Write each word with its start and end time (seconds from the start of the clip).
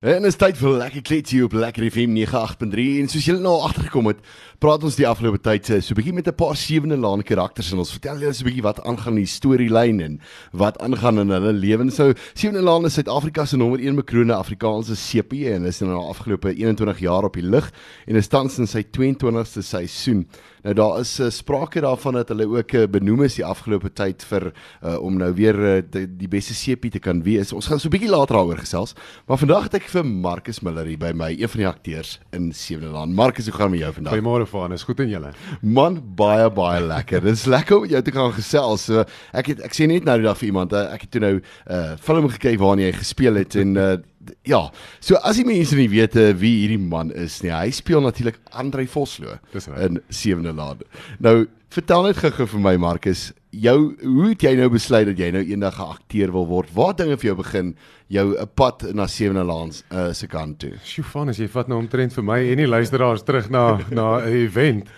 En 0.00 0.24
is 0.24 0.38
tyd 0.40 0.56
vir 0.56 0.78
lekker 0.80 1.02
kletsie 1.04 1.42
op 1.44 1.52
Lekker 1.52 1.84
FM 1.84 2.14
98.3 2.16 2.84
en 3.02 3.08
soos 3.12 3.26
julle 3.28 3.42
nou 3.44 3.58
agtergekom 3.66 4.06
het, 4.08 4.22
praat 4.56 4.86
ons 4.88 4.94
die 4.96 5.04
afgelope 5.04 5.42
tyd 5.44 5.68
eh, 5.68 5.82
so 5.84 5.92
'n 5.92 5.98
bietjie 5.98 6.14
met 6.16 6.28
'n 6.28 6.32
paar 6.40 6.56
sewende 6.56 6.96
laan 6.96 7.20
karakters 7.20 7.68
en 7.72 7.82
ons 7.84 7.92
vertel 7.92 8.16
julle 8.16 8.32
so 8.32 8.40
'n 8.40 8.48
bietjie 8.48 8.64
wat 8.64 8.80
aangaan 8.80 9.20
in 9.20 9.26
die 9.28 9.34
storielyn 9.36 10.00
en 10.00 10.20
wat 10.56 10.80
aangaan 10.80 11.20
in 11.20 11.28
hulle 11.28 11.52
lewens. 11.52 11.96
So 11.96 12.14
sewende 12.32 12.62
laan 12.62 12.86
is 12.86 12.94
Suid-Afrika 12.94 13.44
se 13.44 13.58
nommer 13.58 13.78
1 13.78 13.94
bekrone 13.96 14.32
Afrikaanse 14.32 14.96
sepie 14.96 15.52
en 15.52 15.66
is 15.66 15.80
nou 15.80 16.08
afgelope 16.08 16.48
21 16.48 16.98
jaar 16.98 17.24
op 17.24 17.34
die 17.34 17.44
lug 17.44 17.70
en 18.06 18.16
is 18.16 18.28
tans 18.28 18.58
in 18.58 18.66
sy 18.66 18.82
22ste 18.82 19.60
seisoen. 19.60 20.26
Nou 20.62 20.74
daar 20.76 20.98
is 21.00 21.12
uh, 21.20 21.30
sprake 21.32 21.80
daarvan 21.80 22.18
dat 22.18 22.28
hulle 22.28 22.46
ook 22.48 22.72
uh, 22.72 22.86
benoem 22.90 23.22
is 23.24 23.38
die 23.38 23.44
afgelope 23.44 23.92
tyd 23.96 24.24
vir 24.28 24.50
uh, 24.50 24.96
om 25.00 25.16
nou 25.20 25.30
weer 25.34 25.56
uh, 25.56 25.76
die, 25.82 26.04
die 26.20 26.28
beste 26.28 26.54
sepie 26.54 26.90
te 26.92 27.00
kan 27.00 27.22
wees. 27.24 27.52
Ons 27.56 27.70
gaan 27.70 27.80
so 27.80 27.88
'n 27.88 27.94
bietjie 27.94 28.10
later 28.10 28.36
daaroor 28.36 28.60
gesels, 28.60 28.94
maar 29.26 29.40
vandag 29.40 29.70
het 29.70 29.74
ek 29.80 29.88
vir 29.88 30.04
Marcus 30.04 30.60
Miller 30.60 30.84
hier 30.84 30.98
by 31.00 31.12
my, 31.14 31.30
een 31.32 31.48
van 31.48 31.60
die 31.64 31.68
akteurs 31.68 32.18
in 32.36 32.52
Sewende 32.52 32.92
Laan. 32.92 33.14
Marcus, 33.14 33.48
hoe 33.48 33.54
gaan 33.54 33.70
dit 33.70 33.80
met 33.80 33.86
jou 33.86 33.92
vandag? 33.94 34.12
Goeiemôre 34.14 34.46
Van, 34.50 34.72
is 34.72 34.82
goed 34.82 35.00
en 35.00 35.08
julle? 35.08 35.32
Man, 35.62 36.00
baie 36.16 36.50
baie 36.50 36.80
lekker. 36.84 37.20
Dit 37.20 37.32
is 37.32 37.46
lekker 37.46 37.78
om 37.78 37.86
jou 37.86 38.02
te 38.02 38.10
kan 38.10 38.32
gesels. 38.32 38.84
So, 38.84 39.04
ek 39.32 39.46
het 39.54 39.60
ek 39.64 39.74
sê 39.74 39.86
net 39.86 40.04
nou 40.04 40.18
die 40.18 40.28
dag 40.28 40.38
vir 40.38 40.50
iemand, 40.52 40.72
ek 40.72 41.06
het 41.06 41.10
toe 41.10 41.20
nou 41.20 41.34
'n 41.40 41.42
uh, 41.70 41.96
film 41.96 42.28
gekyk 42.28 42.58
waarin 42.58 42.84
jy 42.84 42.92
gespeel 42.92 43.34
het 43.34 43.54
en 43.56 43.76
uh, 43.76 43.96
Ja, 44.44 44.66
so 45.00 45.16
as 45.24 45.38
die 45.40 45.46
mense 45.48 45.76
nie 45.78 45.88
weet 45.88 46.14
wie 46.40 46.52
hierdie 46.60 46.80
man 46.80 47.08
is 47.16 47.38
nie, 47.42 47.52
hy 47.54 47.70
speel 47.72 48.02
natuurlik 48.04 48.36
Andrei 48.52 48.84
Vosloo 48.86 49.38
in 49.80 50.00
Sewende 50.12 50.52
Laan. 50.52 50.82
Nou, 51.24 51.46
vertel 51.72 52.04
net 52.04 52.18
gou-gou 52.20 52.46
vir 52.54 52.60
my 52.60 52.74
Marcus, 52.82 53.30
jou 53.50 53.76
hoe 54.02 54.26
het 54.28 54.44
jy 54.44 54.52
nou 54.58 54.68
besluit 54.72 55.06
dat 55.08 55.18
jy 55.18 55.30
nou 55.34 55.42
eendag 55.42 55.78
'n 55.78 55.94
akteur 55.96 56.32
wil 56.32 56.46
word? 56.46 56.68
Waar 56.74 56.94
dinge 56.96 57.16
vir 57.16 57.30
jou 57.30 57.36
begin 57.36 57.76
jou 58.08 58.36
'n 58.36 58.48
pad 58.54 58.82
na 58.94 59.06
Sewende 59.06 59.44
Laan 59.44 59.72
uh, 59.90 60.12
se 60.12 60.26
kant 60.26 60.58
toe? 60.58 60.76
Sjofan, 60.84 61.28
as 61.28 61.38
jy 61.38 61.48
vat 61.48 61.68
nou 61.68 61.78
omtrent 61.78 62.12
vir 62.12 62.24
my 62.24 62.40
en 62.52 62.58
die 62.58 62.66
luisteraars 62.68 63.22
terug 63.22 63.50
na 63.50 63.78
na 63.90 64.20
'n 64.20 64.32
event. 64.46 64.88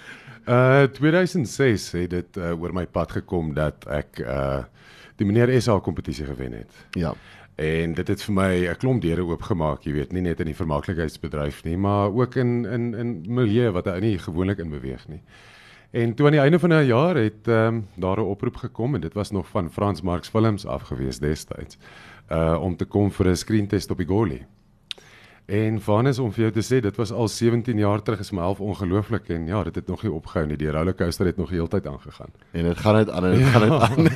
Uh 0.46 0.88
2006 0.90 1.92
het 1.92 2.10
dit 2.10 2.36
uh, 2.36 2.60
oor 2.60 2.72
my 2.72 2.86
pad 2.86 3.12
gekom 3.12 3.54
dat 3.54 3.86
ek 3.86 4.18
uh 4.20 4.64
die 5.16 5.26
meneer 5.26 5.52
SA 5.62 5.78
kompetisie 5.78 6.24
gewen 6.26 6.52
het. 6.52 6.70
Ja. 6.98 7.14
En 7.54 7.94
dit 7.94 8.08
het 8.08 8.22
vir 8.22 8.34
my 8.34 8.68
'n 8.68 8.76
klomp 8.76 9.02
deure 9.02 9.24
oopgemaak, 9.24 9.82
jy 9.82 9.92
weet, 9.92 10.12
nie 10.12 10.22
net 10.22 10.40
in 10.40 10.46
die 10.46 10.56
vermaaklikheidsbedryf 10.56 11.64
nie, 11.64 11.76
maar 11.76 12.12
ook 12.12 12.34
in 12.34 12.64
in 12.64 12.94
in 12.94 13.24
milieu 13.28 13.70
wat 13.70 13.84
hy 13.84 13.98
nie 14.00 14.18
gewoonlik 14.18 14.58
in 14.58 14.70
beweeg 14.70 15.08
nie. 15.08 15.22
En 15.90 16.14
toe 16.14 16.26
aan 16.26 16.32
die 16.32 16.40
einde 16.40 16.58
van 16.58 16.72
'n 16.72 16.86
jaar 16.86 17.16
het 17.16 17.48
ehm 17.48 17.66
um, 17.66 17.88
daar 17.96 18.16
'n 18.18 18.24
oproep 18.24 18.56
gekom 18.56 18.94
en 18.94 19.00
dit 19.00 19.14
was 19.14 19.30
nog 19.30 19.48
van 19.48 19.70
Frans 19.70 20.00
Marx 20.02 20.28
Films 20.28 20.66
afgewees 20.66 21.18
destyds. 21.18 21.78
Uh 22.30 22.58
om 22.62 22.76
te 22.76 22.84
kom 22.84 23.10
vir 23.10 23.28
'n 23.28 23.36
skreentest 23.36 23.90
op 23.90 23.96
die 23.96 24.06
Goli. 24.06 24.46
En 25.46 25.80
Vanus 25.82 26.18
om 26.22 26.30
vir 26.32 26.44
jou 26.44 26.50
te 26.54 26.62
sê, 26.62 26.78
dit 26.84 26.96
was 26.96 27.10
al 27.10 27.28
17 27.28 27.78
jaar 27.78 28.02
terug 28.02 28.20
is 28.22 28.30
my 28.30 28.44
half 28.44 28.60
ongelooflik 28.62 29.28
en 29.34 29.46
ja, 29.50 29.62
dit 29.66 29.74
het 29.74 29.88
nog 29.90 30.02
nie 30.02 30.12
opgehou 30.12 30.46
nie. 30.46 30.56
Die 30.56 30.70
rollercoaster 30.70 31.26
het 31.26 31.36
nog 31.36 31.50
die 31.50 31.58
hele 31.58 31.68
tyd 31.68 31.86
aangegaan. 31.90 32.30
En 32.52 32.68
dit 32.70 32.78
gaan 32.78 32.96
net 33.00 33.10
aan 33.10 33.26
en 33.26 33.34
dit 33.34 33.40
ja. 33.40 33.50
gaan 33.50 33.66
net 33.68 33.80
aan. 33.82 34.08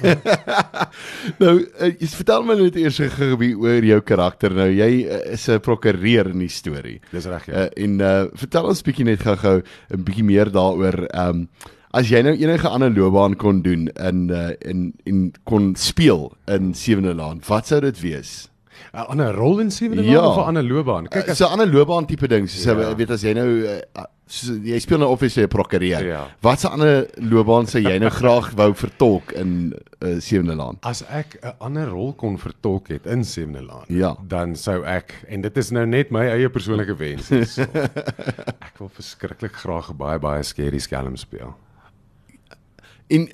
nou, 1.42 1.54
uh, 1.58 1.90
jy 1.98 2.10
vertel 2.14 2.46
my 2.46 2.58
net 2.62 2.78
eers 2.78 3.00
gegebie 3.02 3.52
oor 3.58 3.84
jou 3.90 4.00
karakter. 4.06 4.54
Nou, 4.54 4.68
jy 4.70 4.90
uh, 5.02 5.22
is 5.34 5.48
'n 5.50 5.60
prokureur 5.60 6.30
in 6.30 6.46
die 6.46 6.52
storie. 6.52 7.00
Dis 7.10 7.26
reg 7.26 7.46
ja. 7.50 7.66
Uh, 7.66 7.84
en 7.84 8.00
uh, 8.00 8.18
vertel 8.34 8.70
ons 8.70 8.82
bietjie 8.86 9.10
net 9.10 9.26
gou-gou 9.26 9.62
'n 9.62 10.04
bietjie 10.04 10.24
meer 10.24 10.52
daaroor 10.52 11.08
ehm 11.10 11.42
um, 11.42 11.48
As 11.96 12.10
jy 12.10 12.18
nou 12.20 12.34
enige 12.36 12.68
ander 12.68 12.90
loopbaan 12.92 13.36
kon 13.40 13.62
doen 13.64 13.86
in 13.88 14.28
uh, 14.28 14.50
in 14.60 14.92
in 15.08 15.32
kon 15.48 15.74
speel 15.80 16.36
in 16.44 16.74
Sewende 16.74 17.14
Laan, 17.14 17.40
wat 17.46 17.70
sou 17.70 17.80
dit 17.80 18.00
wees? 18.00 18.50
'n 18.92 19.06
ander 19.12 19.34
rol 19.34 19.60
in 19.60 19.70
sewende 19.70 20.04
ja. 20.04 20.20
of 20.20 20.36
'n 20.36 20.48
ander 20.52 20.64
loopbaan. 20.64 21.08
Kyk, 21.08 21.28
as 21.28 21.40
'n 21.40 21.52
ander 21.52 21.66
loopbaan 21.66 22.06
tipe 22.06 22.28
ding, 22.28 22.48
soos 22.48 22.64
ja. 22.64 22.94
weet 22.94 23.10
as 23.10 23.22
jy 23.22 23.32
nou 23.32 23.48
uh, 23.64 24.04
soos, 24.26 24.58
jy 24.62 24.78
speel 24.82 24.98
nou 24.98 25.10
of 25.10 25.20
jy 25.20 25.46
prokureur. 25.46 26.04
Ja. 26.04 26.26
Wat 26.40 26.64
'n 26.64 26.72
ander 26.72 27.08
loopbaan 27.14 27.66
sou 27.66 27.80
jy 27.80 27.98
nou 27.98 28.10
graag 28.10 28.50
wou 28.54 28.74
vertolk 28.74 29.32
in 29.32 29.74
uh, 30.02 30.20
Sewende 30.20 30.54
Laan? 30.54 30.78
As 30.82 31.02
ek 31.08 31.38
'n 31.42 31.54
ander 31.60 31.88
rol 31.88 32.12
kon 32.14 32.38
vertolk 32.38 32.88
het 32.88 33.06
in 33.06 33.24
Sewende 33.24 33.62
Laan, 33.62 33.84
ja. 33.88 34.16
dan 34.22 34.56
sou 34.56 34.84
ek 34.84 35.14
en 35.28 35.40
dit 35.40 35.56
is 35.56 35.70
nou 35.70 35.86
net 35.86 36.10
my 36.10 36.26
eie 36.26 36.48
persoonlike 36.48 36.96
wens. 36.96 37.30
So, 37.56 37.62
ek 37.62 38.78
wil 38.78 38.88
verskriklik 38.88 39.52
graag 39.52 39.90
'n 39.90 39.96
baie 39.96 40.18
baie 40.18 40.42
scary 40.42 40.78
skelm 40.78 41.16
speel. 41.16 41.54
En 43.08 43.26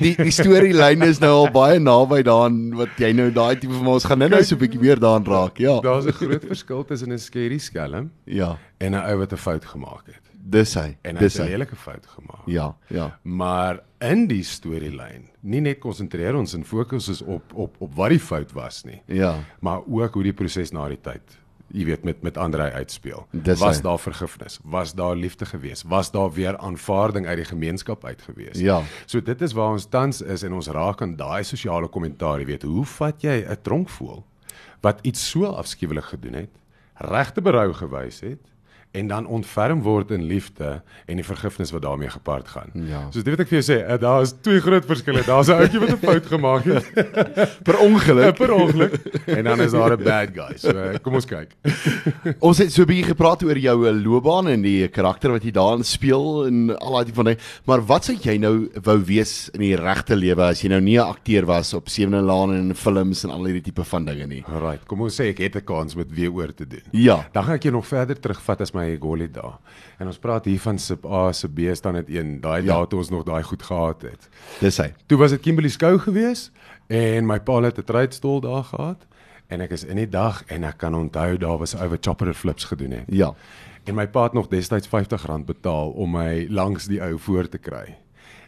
die 0.00 0.14
die 0.16 0.32
storielyn 0.32 1.02
is 1.04 1.18
nou 1.20 1.32
al 1.42 1.50
baie 1.52 1.80
naby 1.82 2.22
daaraan 2.24 2.70
wat 2.78 2.96
jy 3.00 3.10
nou 3.16 3.28
daai 3.34 3.58
tipe 3.60 3.74
van 3.76 3.90
ons 3.92 4.06
gaan 4.08 4.22
nou 4.22 4.30
nou 4.32 4.40
so 4.42 4.56
'n 4.56 4.62
bietjie 4.62 4.80
meer 4.80 5.00
daaraan 5.00 5.26
raak. 5.28 5.58
Ja. 5.58 5.80
Daar's 5.80 6.06
'n 6.06 6.16
groot 6.16 6.44
verskil 6.44 6.84
tussen 6.84 7.12
'n 7.12 7.18
scary 7.18 7.58
skelm 7.58 8.10
ja 8.24 8.56
en 8.78 8.92
'n 8.94 9.04
ou 9.12 9.18
wat 9.18 9.32
'n 9.32 9.36
fout 9.36 9.64
gemaak 9.64 10.06
het. 10.06 10.24
Dis 10.32 10.74
hy. 10.74 10.96
En 11.02 11.16
dis 11.16 11.36
hy 11.36 11.44
'n 11.44 11.48
lelike 11.48 11.76
fout 11.76 12.06
gemaak. 12.06 12.46
Ja, 12.46 12.76
ja. 12.88 13.18
Maar 13.22 13.80
in 14.00 14.26
die 14.26 14.42
storielyn, 14.42 15.28
nie 15.40 15.60
net 15.60 15.78
konsentreer 15.78 16.34
ons 16.34 16.54
en 16.54 16.64
fokus 16.64 17.08
ons 17.08 17.22
op 17.22 17.52
op 17.54 17.76
op 17.78 17.94
wat 17.94 18.08
die 18.08 18.18
fout 18.18 18.52
was 18.52 18.84
nie. 18.84 19.02
Ja. 19.06 19.34
Maar 19.60 19.80
ook 19.86 20.14
hoe 20.14 20.22
die 20.22 20.32
proses 20.32 20.72
na 20.72 20.88
die 20.88 21.00
tyd 21.00 21.39
jy 21.72 21.84
weet 21.84 22.04
met 22.04 22.22
met 22.22 22.36
ander 22.36 22.60
uitspeel. 22.72 23.26
Dis 23.30 23.60
was 23.60 23.76
hy. 23.76 23.82
daar 23.82 23.98
vergifnis? 23.98 24.58
Was 24.62 24.94
daar 24.94 25.16
liefde 25.16 25.46
gewees? 25.46 25.82
Was 25.82 26.10
daar 26.10 26.32
weer 26.32 26.58
aanvaarding 26.58 27.26
uit 27.26 27.36
die 27.36 27.44
gemeenskap 27.44 28.04
uit 28.04 28.22
gewees? 28.22 28.58
Ja. 28.58 28.82
So 29.06 29.22
dit 29.22 29.40
is 29.40 29.52
waar 29.52 29.72
ons 29.72 29.86
tans 29.88 30.22
is 30.22 30.42
en 30.42 30.52
ons 30.52 30.68
raak 30.68 31.02
aan 31.02 31.16
daai 31.16 31.44
sosiale 31.44 31.88
kommentaar, 31.88 32.40
jy 32.40 32.46
weet, 32.46 32.62
hoe 32.62 32.84
vat 32.84 33.22
jy 33.22 33.44
'n 33.46 33.62
tronkvoël 33.62 34.24
wat 34.80 34.98
iets 35.02 35.30
so 35.30 35.44
afskuwelik 35.44 36.04
gedoen 36.04 36.34
het, 36.34 36.50
regte 36.94 37.40
berou 37.40 37.72
gewys 37.72 38.20
het 38.20 38.40
en 38.92 39.06
dan 39.06 39.26
ontferm 39.26 39.82
word 39.82 40.10
in 40.10 40.24
liefde 40.26 40.80
en 41.06 41.20
die 41.20 41.24
vergifnis 41.24 41.70
wat 41.70 41.82
daarmee 41.82 42.10
gepaard 42.10 42.48
gaan. 42.48 42.70
Ja. 42.74 43.04
So 43.10 43.22
dit 43.22 43.30
wat 43.30 43.44
ek 43.44 43.50
vir 43.52 43.60
jou 43.60 43.66
sê, 43.68 43.78
uh, 43.84 43.98
daar 44.02 44.24
is 44.26 44.32
twee 44.42 44.62
groot 44.62 44.86
verskille. 44.86 45.22
Daar's 45.26 45.48
'n 45.48 45.62
ouetjie 45.62 45.80
wat 45.80 45.92
'n 45.94 46.00
fout 46.02 46.26
gemaak 46.26 46.64
het 46.64 46.86
per 47.66 47.78
ongeluk, 47.78 48.24
ja, 48.24 48.32
per 48.32 48.52
ongeluk 48.52 48.94
en 49.26 49.44
dan 49.44 49.60
is 49.60 49.70
daar 49.70 49.94
'n 49.94 50.02
bad 50.02 50.34
guy. 50.34 50.58
So 50.58 50.74
uh, 50.74 50.98
kom 51.02 51.14
ons 51.14 51.24
kyk. 51.24 51.54
ons 52.48 52.58
het 52.58 52.72
so 52.72 52.82
'n 52.82 52.90
bietjie 52.90 53.14
gepraat 53.14 53.42
oor 53.46 53.58
jou 53.58 53.92
loopbaan 53.92 54.48
en 54.48 54.62
die 54.62 54.88
karakter 54.88 55.30
wat 55.30 55.44
jy 55.44 55.50
daarin 55.54 55.84
speel 55.84 56.46
en 56.46 56.76
al 56.78 56.98
daai 56.98 57.14
van 57.14 57.24
ding. 57.24 57.38
Maar 57.64 57.86
wat 57.86 58.04
sou 58.04 58.16
jy 58.16 58.36
nou 58.38 58.68
wou 58.82 58.98
wees 59.04 59.50
in 59.54 59.60
die 59.60 59.76
regte 59.76 60.16
lewe 60.16 60.50
as 60.50 60.62
jy 60.62 60.68
nou 60.68 60.80
nie 60.80 60.98
'n 60.98 61.06
akteur 61.06 61.46
was 61.46 61.74
op 61.74 61.88
Sewende 61.88 62.26
Laan 62.26 62.50
en 62.50 62.68
in 62.70 62.74
films 62.74 63.24
en 63.24 63.30
al 63.30 63.44
hierdie 63.44 63.62
tipe 63.70 63.84
van 63.84 64.04
dinge 64.04 64.26
nie? 64.26 64.42
Alright, 64.50 64.86
kom 64.86 65.00
ons 65.00 65.14
sê 65.14 65.30
ek 65.30 65.38
het 65.38 65.56
'n 65.56 65.64
kans 65.64 65.94
met 65.94 66.10
weer 66.10 66.32
oor 66.32 66.52
te 66.54 66.66
doen. 66.66 66.82
Ja. 66.90 67.28
Dan 67.32 67.44
gaan 67.44 67.54
ek 67.54 67.62
jou 67.62 67.72
nog 67.72 67.86
verder 67.86 68.18
terugvat 68.18 68.60
as 68.60 68.72
my 68.74 68.79
Goli 69.00 69.30
daar. 69.30 69.58
En 69.98 70.06
ons 70.06 70.18
praat 70.18 70.44
hier 70.44 70.60
van 70.60 70.78
sub 70.78 71.04
A, 71.06 71.32
sub 71.32 71.54
B 71.54 71.74
staan 71.74 71.94
dit 72.00 72.08
een. 72.16 72.40
Daai 72.40 72.62
ja. 72.62 72.78
dae 72.86 72.98
ons 72.98 73.10
nog 73.10 73.24
daai 73.24 73.42
goed 73.42 73.62
gehad 73.62 74.02
het. 74.02 74.28
Dis 74.60 74.78
hy. 74.82 74.92
Toe 75.06 75.18
was 75.18 75.30
dit 75.30 75.40
Kimberley 75.40 75.70
Skou 75.70 75.98
gewees 75.98 76.50
en 76.88 77.26
my 77.26 77.40
pa 77.40 77.60
het 77.62 77.78
'n 77.78 77.84
truitstol 77.84 78.40
daar 78.40 78.64
gehad 78.64 79.06
en 79.48 79.60
ek 79.60 79.70
is 79.70 79.84
in 79.84 79.96
die 79.96 80.08
dag 80.08 80.44
en 80.46 80.64
ek 80.64 80.78
kan 80.78 80.94
onthou 80.94 81.36
daar 81.36 81.58
was 81.58 81.74
ou 81.74 81.88
wat 81.88 82.04
chopper 82.06 82.34
flips 82.34 82.64
gedoen 82.64 82.90
het. 82.90 83.04
Ja. 83.08 83.34
En 83.84 83.94
my 83.94 84.06
pa 84.08 84.22
het 84.28 84.32
nog 84.32 84.48
destyds 84.48 84.88
R50 84.88 85.44
betaal 85.44 85.90
om 85.90 86.10
my 86.10 86.46
langs 86.48 86.86
die 86.86 87.02
ou 87.02 87.18
voor 87.18 87.48
te 87.48 87.58
kry. 87.58 87.96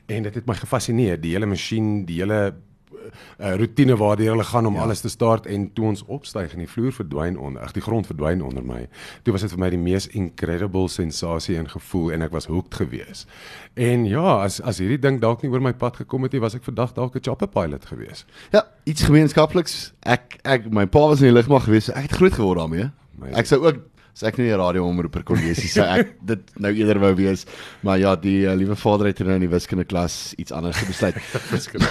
En 0.07 0.23
dit 0.23 0.35
het 0.35 0.47
my 0.47 0.55
gefassineer, 0.55 1.21
die 1.21 1.33
hele 1.33 1.47
masjien, 1.47 2.05
die 2.05 2.21
hele 2.21 2.55
uh, 2.93 3.55
rotine 3.61 3.97
waardeur 3.97 4.35
hulle 4.35 4.45
gaan 4.45 4.67
om 4.67 4.75
ja. 4.75 4.87
alles 4.87 5.01
te 5.01 5.09
start 5.09 5.47
en 5.47 5.69
toe 5.73 5.87
ons 5.93 6.05
opstyg 6.07 6.53
en 6.53 6.63
die 6.65 6.69
vloer 6.71 6.93
verdwyn 6.93 7.39
onder, 7.39 7.63
ag 7.63 7.75
die 7.77 7.85
grond 7.85 8.07
verdwyn 8.07 8.43
onder 8.43 8.65
my. 8.65 8.87
Toe 9.23 9.35
was 9.35 9.47
dit 9.47 9.53
vir 9.55 9.63
my 9.65 9.71
die 9.75 9.81
mees 9.81 10.09
incredible 10.17 10.89
sensasie 10.89 11.59
en 11.59 11.69
gevoel 11.71 12.13
en 12.17 12.27
ek 12.29 12.35
was 12.35 12.49
hooked 12.51 12.75
gewees. 12.83 13.27
En 13.75 14.07
ja, 14.09 14.39
as 14.43 14.61
as 14.61 14.81
hierdie 14.83 15.01
ding 15.01 15.21
dalk 15.23 15.43
nie 15.43 15.53
oor 15.53 15.65
my 15.65 15.75
pad 15.77 15.97
gekom 16.03 16.27
het 16.27 16.33
nie, 16.37 16.43
was 16.43 16.57
ek 16.59 16.65
vandag 16.65 16.95
dalk 16.97 17.17
'n 17.17 17.25
chopper 17.25 17.49
pilot 17.49 17.85
gewees. 17.87 18.27
Ja, 18.53 18.67
iets 18.85 19.03
gemeenskapliks. 19.03 19.93
Ek 20.03 20.41
ek 20.45 20.71
my 20.71 20.87
pa 20.87 21.09
was 21.09 21.21
in 21.21 21.33
die 21.33 21.37
lugmag 21.37 21.65
gewees. 21.65 21.91
Ek 21.91 22.11
het 22.11 22.19
groot 22.19 22.33
geword 22.33 22.59
daarmee. 22.59 22.91
Ek 23.33 23.47
sou 23.47 23.61
ook 23.63 23.92
Sy 24.13 24.27
ek 24.29 24.37
nie 24.37 24.51
die 24.51 24.57
radio 24.61 24.85
omroeper 24.85 25.23
kon 25.25 25.39
wees 25.41 25.63
nie. 25.63 25.71
Sy 25.73 25.85
ek 25.89 26.11
dit 26.33 26.51
nou 26.61 26.73
eerder 26.75 27.01
wou 27.01 27.13
wees. 27.17 27.47
Maar 27.87 28.01
ja, 28.03 28.13
die 28.21 28.43
uh, 28.45 28.57
liewe 28.59 28.77
vader 28.77 29.09
het 29.09 29.23
nou 29.25 29.39
in 29.39 29.47
die 29.47 29.53
wiskunde 29.53 29.87
klas 29.89 30.35
iets 30.43 30.53
anders 30.53 30.81
besluit. 30.85 31.17
wiskunde. 31.55 31.89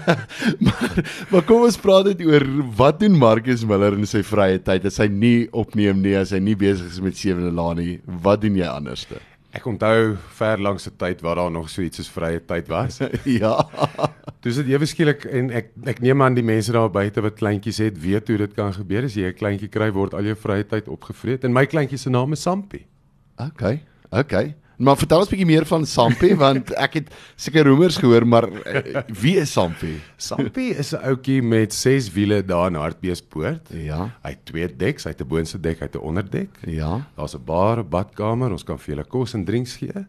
maar 0.66 1.00
maar 1.30 1.44
kom 1.48 1.66
ons 1.68 1.76
praat 1.80 2.12
net 2.12 2.24
oor 2.24 2.46
wat 2.80 3.02
doen 3.02 3.18
Marcus 3.20 3.66
Miller 3.68 3.98
in 3.98 4.08
sy 4.08 4.24
vrye 4.26 4.62
tyd 4.64 4.88
as 4.88 5.00
hy 5.02 5.10
nie 5.12 5.48
opneem 5.52 6.00
nie, 6.00 6.16
as 6.16 6.32
hy 6.32 6.40
nie 6.44 6.56
besig 6.58 6.88
is 6.88 7.02
met 7.04 7.20
sewende 7.20 7.52
laan 7.52 7.80
nie. 7.82 7.98
Wat 8.24 8.40
doen 8.40 8.56
jy 8.56 8.70
anderste? 8.70 9.20
Ek 9.50 9.64
onthou 9.66 10.14
ver 10.38 10.60
langs 10.62 10.86
'n 10.86 10.96
tyd 10.96 11.20
waar 11.20 11.34
daar 11.34 11.50
nog 11.50 11.70
so 11.70 11.82
iets 11.82 11.96
soos 11.96 12.10
vrye 12.10 12.40
tyd 12.46 12.68
was. 12.68 13.00
ja. 13.42 13.54
Dis 14.40 14.56
dit 14.56 14.68
ewe 14.68 14.86
skielik 14.86 15.24
en 15.24 15.50
ek 15.50 15.72
ek 15.84 16.00
neem 16.00 16.22
aan 16.22 16.34
die 16.34 16.44
mense 16.46 16.72
daar 16.72 16.90
buite 16.90 17.20
wat 17.20 17.34
kleintjies 17.34 17.78
het, 17.78 17.98
weet 17.98 18.28
hoe 18.28 18.38
dit 18.38 18.54
kan 18.54 18.72
gebeur 18.72 19.04
as 19.04 19.14
jy 19.14 19.26
'n 19.26 19.34
kleintjie 19.34 19.68
kry 19.68 19.90
word 19.90 20.14
al 20.14 20.24
jou 20.24 20.36
vrye 20.36 20.64
tyd 20.64 20.88
opgevreet 20.88 21.44
en 21.44 21.52
my 21.52 21.66
kleintjie 21.66 21.98
se 21.98 22.10
naam 22.10 22.32
is 22.32 22.42
Sampie. 22.42 22.86
OK. 23.38 23.80
OK. 24.10 24.54
Maar 24.80 24.96
vertel 24.96 25.20
ons 25.20 25.28
'n 25.28 25.34
bietjie 25.34 25.46
meer 25.46 25.66
van 25.68 25.84
Sampie 25.86 26.36
want 26.44 26.70
ek 26.72 26.94
het 26.94 27.08
seker 27.36 27.66
roemers 27.68 27.98
gehoor, 28.00 28.24
maar 28.24 28.46
uh, 28.48 29.02
wie 29.12 29.36
is 29.36 29.52
Sampie? 29.52 29.98
Sampie 30.16 30.70
is 30.72 30.94
'n 30.96 31.04
ouetjie 31.04 31.42
met 31.42 31.74
6 31.74 32.08
wiele 32.12 32.40
daar 32.44 32.70
in 32.72 32.80
Hartbeespoort. 32.80 33.68
Ja. 33.76 34.16
Hy 34.24 34.30
het 34.30 34.44
twee 34.44 34.68
deks, 34.76 35.04
hy 35.04 35.12
het 35.12 35.20
'n 35.20 35.28
boonste 35.28 35.60
dek, 35.60 35.78
hy 35.80 35.84
het 35.84 35.96
'n 35.96 36.00
onderdek. 36.00 36.48
Ja. 36.64 37.04
Daar's 37.16 37.36
'n 37.36 37.44
bar, 37.44 37.78
'n 37.78 37.88
badkamer, 37.88 38.50
ons 38.50 38.64
kan 38.64 38.78
vir 38.78 38.94
julle 38.94 39.04
kos 39.04 39.34
en 39.34 39.44
drinks 39.44 39.76
gee. 39.76 40.06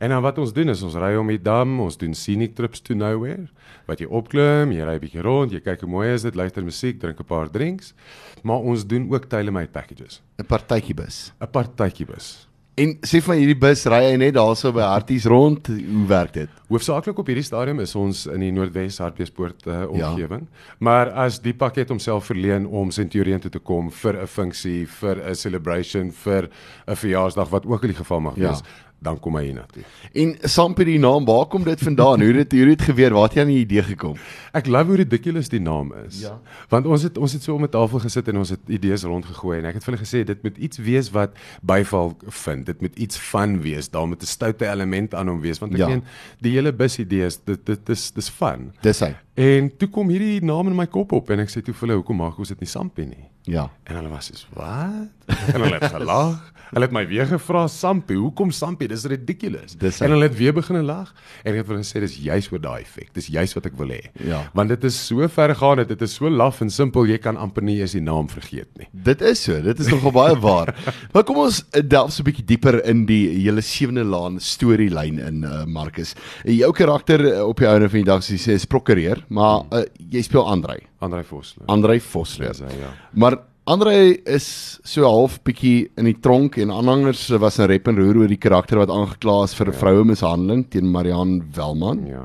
En 0.00 0.08
dan 0.08 0.22
wat 0.22 0.38
ons 0.38 0.52
doen 0.52 0.68
is 0.68 0.82
ons 0.82 0.94
ry 0.94 1.16
om 1.16 1.28
die 1.28 1.40
dam, 1.40 1.80
ons 1.80 1.96
doen 1.96 2.14
scenic 2.14 2.54
trips 2.54 2.80
to 2.80 2.94
nowhere. 2.94 3.48
Wat 3.86 4.00
jy 4.00 4.06
opklim, 4.06 4.72
jy 4.72 4.84
ry 4.84 4.94
'n 4.96 5.00
bietjie 5.00 5.22
rond, 5.22 5.52
jy 5.52 5.60
kyk 5.60 5.80
hoe 5.80 5.90
mooi 5.90 6.12
is 6.12 6.22
dit, 6.22 6.34
luister 6.34 6.62
musiek, 6.62 7.00
drink 7.00 7.20
'n 7.20 7.24
paar 7.24 7.50
drinks. 7.50 7.94
Maar 8.42 8.60
ons 8.60 8.86
doen 8.86 9.08
ook 9.10 9.24
tailor-made 9.28 9.70
packages. 9.72 10.20
'n 10.38 10.44
Partytjie 10.44 10.94
bus. 10.94 11.32
'n 11.40 11.50
Partytjie 11.50 12.06
bus. 12.06 12.49
En 12.78 12.94
sê 13.04 13.18
van 13.20 13.36
hierdie 13.36 13.58
bus 13.58 13.82
ry 13.90 13.98
hy 14.12 14.16
net 14.16 14.34
daarso 14.34 14.70
by 14.72 14.80
Harties 14.86 15.24
rond. 15.28 15.66
Hoe 15.66 16.06
werk 16.08 16.32
dit? 16.32 16.48
Hoofsaaklik 16.70 17.18
op 17.18 17.26
hierdie 17.28 17.44
stadium 17.44 17.80
is 17.82 17.94
ons 17.98 18.22
in 18.30 18.40
die 18.40 18.52
Noordwes 18.54 18.98
Hartbeespoort 19.02 19.66
uh, 19.66 19.80
Ja. 19.98 20.10
omgewing. 20.12 20.46
Maar 20.78 21.10
as 21.26 21.40
die 21.42 21.52
pakket 21.52 21.88
homself 21.88 22.24
verleen 22.30 22.66
om 22.66 22.90
Centurion 22.90 23.40
toe 23.40 23.50
te 23.50 23.58
kom 23.58 23.90
vir 23.90 24.22
'n 24.22 24.26
funksie, 24.26 24.86
vir 24.86 25.16
'n 25.28 25.34
celebration, 25.34 26.12
vir 26.12 26.48
'n 26.88 26.96
verjaarsdag 26.96 27.48
wat 27.50 27.66
ook 27.66 27.82
al 27.82 27.88
die 27.88 27.96
geval 27.98 28.20
mag 28.20 28.36
Ja. 28.36 28.48
wees, 28.48 28.62
dan 29.02 29.18
kom 29.20 29.36
hy 29.36 29.44
hiernatoe. 29.44 29.82
En 30.12 30.36
Sampie 30.48 30.84
die 30.84 30.98
naam, 30.98 31.24
waar 31.24 31.46
kom 31.46 31.64
dit 31.64 31.80
vandaan? 31.80 32.20
Hoe 32.20 32.34
het 32.34 32.52
hoe 32.52 32.68
het 32.68 32.82
gebeur? 32.82 33.14
Waar 33.16 33.22
het 33.28 33.34
jy 33.34 33.40
aan 33.40 33.52
die 33.52 33.60
idee 33.64 33.82
gekom? 33.82 34.16
Ek 34.52 34.66
love 34.66 34.86
hoe 34.92 34.96
ridiculous 34.96 35.48
die 35.48 35.60
naam 35.60 35.92
is. 36.06 36.20
Ja. 36.20 36.34
Want 36.68 36.86
ons 36.86 37.02
het 37.02 37.18
ons 37.18 37.32
het 37.32 37.42
so 37.42 37.54
om 37.54 37.64
'n 37.64 37.68
tafel 37.72 37.98
gesit 37.98 38.28
en 38.28 38.36
ons 38.36 38.50
het 38.50 38.60
idees 38.68 39.02
rondgegooi 39.02 39.58
en 39.58 39.64
ek 39.64 39.74
het 39.74 39.84
vir 39.84 39.94
hulle 39.94 40.04
gesê 40.04 40.24
dit 40.26 40.42
moet 40.42 40.56
iets 40.58 40.78
wees 40.78 41.10
wat 41.10 41.30
byval 41.62 42.16
vind. 42.28 42.66
Dit 42.66 42.80
moet 42.80 42.98
iets 42.98 43.16
fun 43.16 43.60
wees. 43.62 43.88
Daar 43.88 44.06
moet 44.08 44.22
'n 44.22 44.26
stoute 44.26 44.66
element 44.66 45.14
aan 45.14 45.28
hom 45.28 45.40
wees 45.40 45.58
want 45.58 45.72
ek 45.72 45.78
Ja. 45.78 45.86
meen 45.88 46.02
die 46.40 46.52
hele 46.52 46.72
bus 46.72 46.98
idee 46.98 47.24
is 47.26 47.38
dit 47.44 47.66
dit 47.66 47.86
dis 47.86 48.10
dis 48.12 48.28
fun. 48.28 48.72
Dis 48.82 49.00
hy. 49.00 49.16
En 49.34 49.76
toe 49.76 49.88
kom 49.88 50.08
hierdie 50.08 50.44
naam 50.44 50.66
in 50.68 50.76
my 50.76 50.86
kop 50.86 51.12
op 51.12 51.30
en 51.30 51.40
ek 51.40 51.48
sê 51.48 51.62
toe 51.62 51.72
vir 51.74 51.88
hulle 51.88 51.96
hoekom 52.02 52.16
maak 52.16 52.38
ons 52.38 52.48
dit 52.48 52.60
nie 52.60 52.66
Sampie 52.68 53.06
nie? 53.06 53.29
Ja. 53.50 53.66
En 53.88 53.98
hulle 53.98 54.08
was 54.12 54.30
soos, 54.30 54.46
"Wat?" 54.54 55.36
En 55.52 55.60
hulle 55.60 55.78
het 55.78 55.92
gelag. 55.92 56.52
Hulle 56.70 56.86
het 56.86 56.92
my 56.94 57.02
weer 57.06 57.26
gevra, 57.26 57.66
"Sampie, 57.66 58.16
hoekom 58.16 58.50
Sampie? 58.50 58.88
Dis 58.88 59.04
ridiculous." 59.04 59.74
Dis 59.78 60.00
en 60.00 60.10
hulle 60.10 60.28
het 60.28 60.36
weer 60.36 60.52
begin 60.54 60.84
lag 60.84 61.12
en 61.42 61.52
ek 61.52 61.56
het 61.58 61.66
vir 61.66 61.74
hulle 61.74 61.84
gesê 61.84 62.00
dis 62.00 62.16
juis 62.16 62.52
oor 62.52 62.60
daai 62.60 62.82
effek. 62.82 63.08
Dis 63.12 63.26
juis 63.26 63.54
wat 63.54 63.66
ek 63.66 63.76
wil 63.76 63.88
hê. 63.88 64.04
Ja. 64.24 64.50
Want 64.54 64.68
dit 64.68 64.84
is 64.84 65.06
so 65.06 65.28
vergaande, 65.28 65.86
dit 65.86 66.02
is 66.02 66.14
so 66.14 66.30
laf 66.30 66.60
en 66.60 66.70
simpel, 66.70 67.06
jy 67.06 67.18
kan 67.18 67.36
amper 67.36 67.62
nie 67.62 67.80
eens 67.80 67.92
die 67.92 68.00
naam 68.00 68.28
vergeet 68.28 68.68
nie. 68.78 68.86
Dit 68.92 69.20
is 69.20 69.42
so. 69.42 69.60
Dit 69.60 69.80
is 69.80 69.88
nogal 69.88 70.12
baie 70.12 70.36
waar. 70.38 70.74
Maar 71.12 71.24
kom 71.24 71.36
ons 71.36 71.64
eh, 71.72 71.82
delf 71.82 72.12
so 72.12 72.22
'n 72.22 72.30
bietjie 72.30 72.44
dieper 72.46 72.84
in 72.84 73.06
die 73.06 73.42
hele 73.42 73.60
Sewende 73.60 74.04
Laan 74.04 74.38
storielyn 74.40 75.18
in 75.18 75.42
uh, 75.42 75.64
Marcus. 75.64 76.14
Jou 76.44 76.72
karakter 76.72 77.20
uh, 77.20 77.48
op 77.48 77.56
die 77.56 77.66
ouene 77.66 77.88
van 77.88 77.98
die 77.98 78.04
dag 78.04 78.22
sê 78.22 78.52
is 78.52 78.64
prokureur, 78.64 79.24
maar 79.28 79.64
uh, 79.72 79.82
jy 79.98 80.22
speel 80.22 80.46
Andrei. 80.46 80.89
Andrei 81.00 81.22
Vosloo. 81.24 81.64
Andrei 81.66 82.00
Vosloo. 82.00 82.50
Hy, 82.52 82.80
ja. 82.80 82.90
Maar 83.12 83.38
Andrei 83.70 84.18
is 84.26 84.80
so 84.84 85.04
half 85.06 85.38
bietjie 85.46 85.90
in 86.00 86.08
die 86.08 86.16
tronk 86.20 86.56
en 86.60 86.72
aanhangers 86.74 87.28
was 87.38 87.58
'n 87.58 87.68
rep 87.70 87.88
en 87.88 87.96
roer 87.96 88.16
oor 88.22 88.28
die 88.28 88.40
karakter 88.40 88.78
wat 88.78 88.90
aangekla 88.90 89.44
is 89.44 89.54
vir 89.54 89.66
ja. 89.66 89.72
vroue 89.72 90.04
mishandeling 90.04 90.64
teen 90.70 90.90
Marianne 90.90 91.42
Welman. 91.54 92.06
Ja. 92.06 92.24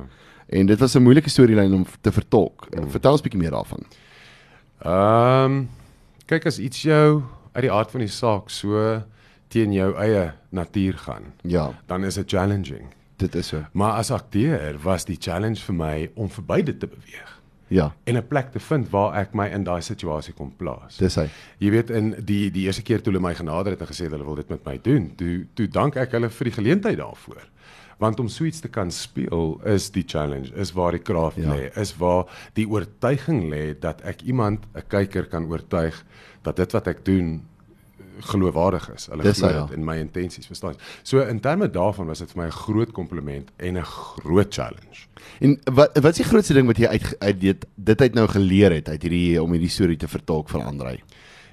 En 0.49 0.65
dit 0.65 0.79
was 0.79 0.95
'n 0.95 1.03
moeilike 1.03 1.29
storielyn 1.29 1.73
om 1.73 1.85
te 2.01 2.11
vertolk. 2.11 2.67
Mm. 2.75 2.89
Vertel 2.89 3.11
ons 3.11 3.21
bietjie 3.21 3.39
meer 3.41 3.51
daarvan. 3.51 3.85
Ehm 4.85 5.51
um, 5.51 5.69
kyk 6.25 6.45
as 6.45 6.59
iets 6.59 6.81
jou 6.81 7.21
uit 7.53 7.61
die 7.61 7.71
aard 7.71 7.91
van 7.91 7.99
die 7.99 8.09
saak 8.09 8.49
so 8.49 9.01
teen 9.47 9.71
jou 9.73 9.93
eie 9.95 10.33
natuur 10.51 10.97
gaan, 10.97 11.33
Ja, 11.43 11.73
dan 11.87 12.03
is 12.03 12.15
dit 12.15 12.29
challenging. 12.29 12.89
dit 13.17 13.35
is 13.35 13.47
so. 13.47 13.63
Maar 13.73 13.91
as 13.91 14.11
akteur 14.11 14.77
was 14.83 15.05
die 15.05 15.17
challenge 15.19 15.61
vir 15.61 15.75
my 15.75 16.09
om 16.15 16.29
verby 16.29 16.61
dit 16.63 16.79
te 16.79 16.87
beweeg 16.87 17.34
Ja, 17.67 17.93
en 18.03 18.15
'n 18.17 18.27
plek 18.27 18.51
te 18.51 18.59
vind 18.59 18.89
waar 18.89 19.15
ek 19.15 19.33
my 19.33 19.47
in 19.47 19.63
daai 19.63 19.81
situasie 19.81 20.33
kon 20.33 20.51
plaas. 20.57 20.97
dis 20.97 21.15
hy. 21.15 21.29
Jy 21.59 21.69
weet 21.71 21.89
in 21.89 22.15
die 22.25 22.49
die 22.51 22.65
eerste 22.65 22.81
keer 22.83 23.01
toe 23.01 23.13
hulle 23.13 23.21
my 23.27 23.33
genader 23.33 23.71
het 23.71 23.81
en 23.81 23.87
gesê 23.87 24.03
het 24.03 24.11
hulle 24.11 24.25
wil 24.25 24.35
dit 24.35 24.49
met 24.49 24.65
my 24.65 24.79
doen, 24.81 25.11
toe 25.15 25.45
toe 25.53 25.67
dank 25.67 25.95
ek 25.95 26.11
hulle 26.11 26.29
vir 26.29 26.43
die 26.45 26.53
geleentheid 26.53 26.97
daarvoor. 26.97 27.41
Want 27.97 28.19
om 28.19 28.27
so 28.27 28.43
iets 28.43 28.59
te 28.59 28.67
kan 28.67 28.91
speel 28.91 29.61
is 29.65 29.89
die 29.89 30.03
challenge, 30.07 30.51
is 30.55 30.71
waar 30.73 30.91
die 30.91 30.99
kraaf 30.99 31.35
Ja. 31.37 31.53
lê, 31.53 31.71
is 31.77 31.95
waar 31.97 32.25
die 32.53 32.67
oortuiging 32.67 33.49
lê 33.49 33.73
dat 33.79 34.01
ek 34.01 34.21
iemand 34.21 34.65
'n 34.75 34.81
kyker 34.87 35.25
kan 35.25 35.45
oortuig 35.45 36.03
dat 36.43 36.55
dit 36.57 36.71
wat 36.71 36.87
ek 36.87 37.05
doen 37.05 37.41
geloofwaardig 38.19 38.93
is. 38.93 39.07
Hulle 39.11 39.33
glo 39.33 39.47
hy, 39.47 39.53
ja. 39.53 39.65
dit 39.65 39.77
in 39.77 39.85
my 39.85 39.97
intensies, 39.97 40.47
verstaan 40.47 40.75
jy? 40.75 40.79
So 41.03 41.19
in 41.19 41.39
terme 41.39 41.69
daarvan 41.71 42.07
was 42.07 42.19
dit 42.19 42.31
vir 42.31 42.43
my 42.43 42.47
'n 42.47 42.51
groot 42.51 42.91
kompliment 42.91 43.51
en 43.57 43.77
'n 43.77 43.83
groot 43.83 44.53
challenge. 44.53 45.07
En 45.39 45.59
wat 45.73 45.97
wat 45.97 46.11
is 46.11 46.23
die 46.23 46.31
grootste 46.31 46.53
ding 46.53 46.67
wat 46.67 46.77
jy 46.77 46.87
uit 46.87 47.15
uit 47.19 47.39
dit 47.41 47.65
dit 47.75 48.01
uit 48.01 48.13
nou 48.13 48.27
geleer 48.27 48.71
het 48.71 48.89
uit 48.89 49.01
hierdie 49.01 49.41
om 49.41 49.51
hierdie 49.51 49.69
storie 49.69 49.97
te 49.97 50.07
vertolk 50.07 50.49
van 50.49 50.61
Andrei? 50.61 51.01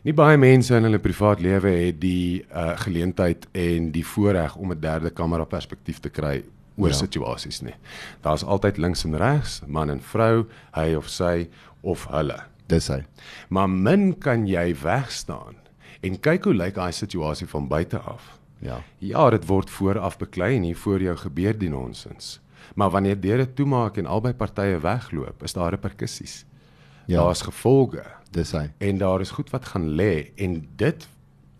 Nie 0.02 0.14
baie 0.14 0.36
mense 0.36 0.74
in 0.74 0.82
hulle 0.82 0.98
privaat 0.98 1.40
lewe 1.40 1.68
het 1.68 2.00
die 2.00 2.44
uh, 2.50 2.76
geleentheid 2.76 3.46
en 3.52 3.90
die 3.92 4.06
voorreg 4.06 4.56
om 4.56 4.72
'n 4.72 4.80
derde 4.80 5.10
kamera 5.10 5.44
perspektief 5.44 6.00
te 6.00 6.08
kry 6.08 6.42
oor 6.76 6.88
Ja. 6.88 6.94
ja. 6.94 6.98
situasies 6.98 7.60
nie. 7.60 7.74
Daar's 8.20 8.44
altyd 8.44 8.78
links 8.78 9.04
en 9.04 9.16
regs, 9.16 9.60
man 9.66 9.90
en 9.90 10.00
vrou, 10.00 10.46
hy 10.74 10.94
of 10.94 11.08
sy 11.08 11.48
of 11.82 12.06
hulle. 12.10 12.40
Dis 12.66 12.88
hy. 12.88 13.04
Maar 13.48 13.68
min 13.70 14.18
kan 14.18 14.46
jy 14.46 14.74
wegstaan 14.82 15.61
en 16.02 16.18
kyk 16.20 16.44
hoe 16.44 16.54
lyk 16.54 16.74
daai 16.74 16.92
situasie 16.92 17.46
van 17.48 17.68
buite 17.70 17.98
af. 17.98 18.38
Ja. 18.62 18.80
Ja, 18.98 19.30
dit 19.30 19.46
word 19.46 19.70
vooraf 19.70 20.18
beklei 20.18 20.56
en 20.56 20.62
hier 20.62 20.76
voor 20.78 21.02
jou 21.02 21.16
gebeur 21.16 21.58
die 21.58 21.70
nonsens. 21.70 22.40
Maar 22.74 22.90
wanneer 22.90 23.20
deure 23.20 23.46
toemaak 23.54 23.96
en 23.96 24.06
albei 24.06 24.32
partye 24.34 24.78
wegloop, 24.80 25.42
is 25.42 25.52
daar 25.52 25.70
reperkusies. 25.74 26.44
Ja. 27.06 27.22
Daar's 27.22 27.42
gevolge 27.42 28.04
Dis 28.30 28.52
hy. 28.52 28.70
en 28.78 28.98
daar 28.98 29.20
is 29.20 29.30
goed 29.30 29.50
wat 29.50 29.64
gaan 29.74 29.88
lê 29.98 30.30
en 30.36 30.68
dit 30.76 31.08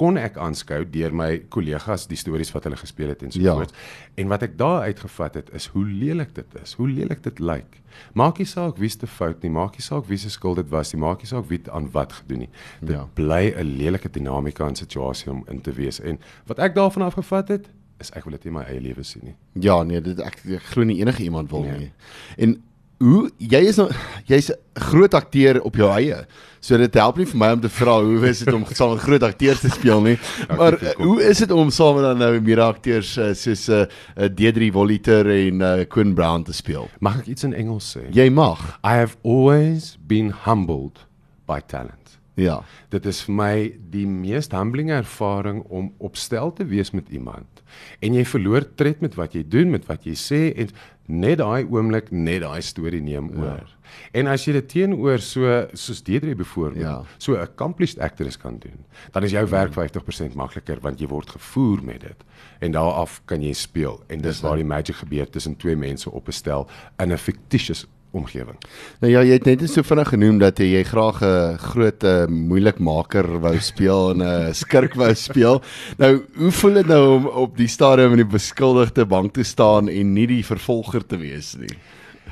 kon 0.02 0.16
ek 0.18 0.36
aanskou 0.42 0.80
deur 0.90 1.12
my 1.14 1.28
kollegas 1.54 2.08
die 2.10 2.16
stories 2.18 2.50
wat 2.54 2.64
hulle 2.66 2.78
gespeel 2.80 3.12
het 3.12 3.22
en 3.22 3.30
so 3.30 3.40
Ja. 3.40 3.52
voort. 3.54 3.72
En 4.18 4.28
wat 4.32 4.42
ek 4.42 4.56
daar 4.58 4.80
uitgevat 4.88 5.34
het 5.38 5.50
is 5.54 5.66
hoe 5.76 5.84
lelik 5.86 6.34
dit 6.34 6.46
is, 6.62 6.72
hoe 6.74 6.88
lelik 6.88 7.22
dit 7.22 7.38
lyk. 7.38 7.78
Maak 8.18 8.38
nie 8.38 8.46
saak 8.46 8.78
wie 8.78 8.88
se 8.88 9.06
fout 9.06 9.42
nie, 9.42 9.50
maak 9.50 9.72
nie 9.78 9.82
saak 9.86 10.08
wie 10.08 10.18
se 10.18 10.30
skuld 10.30 10.56
dit 10.56 10.68
was 10.70 10.92
nie, 10.92 11.00
maak 11.00 11.18
nie 11.22 11.26
saak 11.30 11.46
wie 11.48 11.60
aan 11.70 11.86
wat 11.92 12.12
gedoen 12.12 12.38
nie. 12.38 12.48
Dit 12.80 12.90
Ja. 12.90 12.96
ja. 12.96 13.08
bly 13.14 13.54
'n 13.56 13.76
lelike 13.78 14.10
dinamika 14.10 14.66
in 14.68 14.74
situasie 14.76 15.30
om 15.30 15.44
in 15.48 15.60
te 15.60 15.72
wees 15.72 16.00
en 16.00 16.18
wat 16.46 16.58
ek 16.58 16.74
daarvan 16.74 17.02
afgevat 17.06 17.48
het 17.48 17.68
is 18.00 18.10
ek 18.10 18.24
wil 18.24 18.32
dit 18.32 18.44
in 18.46 18.52
my 18.52 18.62
eie 18.62 18.80
lewe 18.80 19.02
sien 19.04 19.22
nie. 19.24 19.34
Ja, 19.62 19.82
nee, 19.84 20.00
dit 20.00 20.18
ek, 20.20 20.40
ek 20.50 20.62
glo 20.62 20.82
nie 20.84 20.98
enige 21.00 21.22
iemand 21.22 21.50
wil 21.50 21.62
Nee. 21.62 21.78
nie. 21.78 21.92
En 22.38 22.62
hoe 23.02 23.26
jy 23.42 23.60
is 23.70 23.78
nou 23.80 23.88
jy's 24.30 24.50
'n 24.50 24.80
groot 24.90 25.14
akteur 25.14 25.60
op 25.62 25.76
jou 25.76 25.90
eie. 25.90 26.24
So 26.60 26.76
dit 26.78 26.94
help 26.94 27.16
nie 27.16 27.26
vir 27.26 27.38
my 27.38 27.50
om 27.52 27.60
te 27.60 27.68
vra 27.68 28.00
hoe 28.02 28.28
is 28.28 28.38
dit 28.38 28.54
om 28.54 28.64
saam 28.64 28.94
met 28.94 29.02
groot 29.02 29.22
akteurs 29.22 29.60
te 29.60 29.70
speel 29.70 30.00
nie. 30.00 30.18
Maar 30.58 30.74
ek 30.78 30.82
uh, 30.82 31.04
hoe 31.04 31.22
is 31.22 31.38
dit 31.38 31.50
om 31.50 31.70
saam 31.70 31.96
met 31.96 32.04
dan 32.04 32.18
nou 32.18 32.40
mede-akteurs 32.40 33.16
uh, 33.18 33.32
soos 33.34 33.68
'n 33.68 33.86
uh, 34.16 34.28
Deidre 34.28 34.70
Voliter 34.72 35.26
en 35.26 35.60
uh, 35.60 35.84
Quinn 35.88 36.14
Brown 36.14 36.42
te 36.42 36.52
speel? 36.52 36.88
Mag 37.00 37.18
ek 37.18 37.26
iets 37.26 37.44
in 37.44 37.54
Engels 37.54 37.96
sê? 37.96 38.06
Jy 38.10 38.30
mag. 38.30 38.78
I 38.84 38.94
have 39.02 39.16
always 39.22 39.98
been 40.06 40.32
humbled 40.44 41.06
by 41.46 41.60
talent. 41.66 42.18
Ja. 42.34 42.62
Dit 42.88 43.06
is 43.06 43.22
vir 43.26 43.34
my 43.34 43.54
die 43.90 44.06
mees 44.06 44.48
humbling 44.48 44.90
ervaring 44.90 45.64
om 45.68 45.92
op 45.98 46.16
stel 46.16 46.52
te 46.52 46.64
wees 46.64 46.90
met 46.90 47.10
iemand 47.10 47.51
en 48.00 48.14
jy 48.14 48.24
verloor 48.24 48.64
tred 48.74 49.00
met 49.00 49.14
wat 49.14 49.32
jy 49.32 49.44
doen, 49.48 49.70
met 49.70 49.86
wat 49.86 50.04
jy 50.04 50.12
sê 50.14 50.52
en 50.56 50.68
net 51.06 51.38
daai 51.38 51.64
oomblik 51.70 52.10
net 52.10 52.40
daai 52.42 52.60
storie 52.62 53.00
neem 53.02 53.30
Ja. 53.34 53.40
oor. 53.42 53.68
En 54.14 54.26
as 54.26 54.44
jy 54.46 54.52
dit 54.52 54.68
teenoor 54.68 55.18
so 55.20 55.66
soos 55.74 56.02
Deidre 56.02 56.34
byvoorbeeld, 56.34 56.80
Ja. 56.82 57.02
so 57.18 57.34
'n 57.34 57.40
accomplished 57.40 57.98
actress 57.98 58.36
kan 58.38 58.58
doen, 58.58 58.84
dan 59.12 59.22
is 59.24 59.30
jou 59.32 59.46
werk 59.48 59.72
50% 59.72 60.34
makliker 60.34 60.78
want 60.80 60.98
jy 61.00 61.06
word 61.08 61.28
gevoer 61.30 61.82
met 61.84 62.00
dit 62.00 62.24
en 62.60 62.72
daaraf 62.72 63.20
kan 63.26 63.42
jy 63.42 63.52
speel 63.52 64.00
en 64.08 64.18
dis 64.20 64.32
Dis 64.32 64.40
waar 64.40 64.56
die 64.56 64.64
magic 64.64 64.94
gebeur 64.96 65.28
tussen 65.30 65.56
twee 65.56 65.76
mense 65.76 66.10
op 66.10 66.28
'n 66.28 66.32
stel 66.32 66.68
in 66.98 67.12
'n 67.12 67.18
fictitious 67.18 67.86
omgewing. 68.12 68.56
Nou 69.00 69.12
ja, 69.12 69.22
jy 69.24 69.32
het 69.38 69.46
net 69.48 69.62
so 69.70 69.82
vinnig 69.82 70.08
genoem 70.12 70.38
dat 70.38 70.58
jy 70.58 70.82
graag 70.84 71.22
'n 71.22 71.58
groot 71.58 72.04
uh, 72.04 72.26
moeilikmaker 72.26 73.40
wou 73.40 73.58
speel 73.60 74.10
en 74.10 74.22
'n 74.22 74.54
skurk 74.54 74.94
wou 74.94 75.14
speel. 75.14 75.62
Nou, 75.98 76.22
hoe 76.36 76.50
voel 76.50 76.74
dit 76.74 76.86
nou 76.86 77.16
om 77.16 77.26
op 77.26 77.56
die 77.56 77.66
stadium 77.68 78.10
in 78.10 78.16
die 78.24 78.32
beskuldigde 78.38 79.06
bank 79.06 79.32
te 79.32 79.42
staan 79.42 79.88
en 79.88 80.12
nie 80.12 80.26
die 80.26 80.44
vervolger 80.44 81.06
te 81.06 81.16
wees 81.16 81.56
nie? 81.56 81.76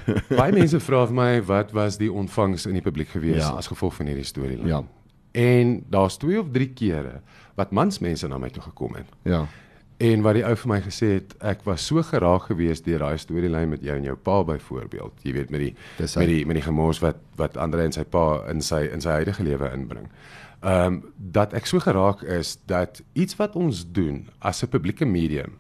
Baie 0.37 0.53
mense 0.53 0.81
vra 0.81 1.07
vir 1.07 1.15
my 1.15 1.43
wat 1.43 1.73
was 1.73 1.97
die 1.99 2.13
ontvangs 2.13 2.67
in 2.67 2.73
die 2.75 2.83
publiek 2.83 3.09
gewees 3.09 3.43
Ja. 3.43 3.51
as 3.57 3.67
gevolg 3.67 3.95
van 3.95 4.07
hierdie 4.07 4.25
storie. 4.25 4.59
Ja. 4.67 4.83
En 5.33 5.85
daar's 5.91 6.17
twee 6.19 6.41
of 6.41 6.47
drie 6.53 6.73
kere 6.75 7.21
wat 7.57 7.71
mans 7.73 7.99
mense 7.99 8.29
na 8.29 8.39
my 8.39 8.49
toe 8.49 8.63
gekom 8.63 8.95
het. 8.95 9.07
Ja. 9.25 9.47
En 10.00 10.23
wat 10.25 10.38
die 10.38 10.45
ou 10.49 10.54
vir 10.57 10.71
my 10.71 10.78
gesê 10.80 11.09
het, 11.19 11.33
ek 11.45 11.66
was 11.66 11.85
so 11.85 12.00
geraak 12.09 12.47
geweest 12.49 12.87
deur 12.88 13.02
daai 13.04 13.21
storielyn 13.21 13.69
met 13.69 13.83
jou 13.85 13.97
en 13.99 14.07
jou 14.07 14.14
pa 14.16 14.38
byvoorbeeld. 14.49 15.19
Jy 15.26 15.35
weet 15.37 15.50
met 15.52 15.61
die 15.66 15.75
Dis 15.99 16.16
met 16.16 16.30
die 16.30 16.47
met 16.49 16.57
die 16.57 16.64
gemors 16.64 17.02
wat 17.04 17.21
wat 17.37 17.59
Andre 17.61 17.85
en 17.85 17.92
sy 17.92 18.07
pa 18.09 18.40
in 18.49 18.64
sy 18.64 18.87
in 18.88 19.04
sy 19.04 19.19
huidige 19.21 19.45
lewe 19.45 19.69
inbring. 19.76 20.09
Ehm 20.61 20.87
um, 20.87 20.97
dat 21.16 21.52
ek 21.57 21.69
so 21.69 21.85
geraak 21.85 22.23
is 22.23 22.57
dat 22.69 23.02
iets 23.12 23.37
wat 23.37 23.57
ons 23.61 23.85
doen 23.92 24.28
as 24.40 24.62
'n 24.64 24.73
publieke 24.73 25.04
medium 25.04 25.59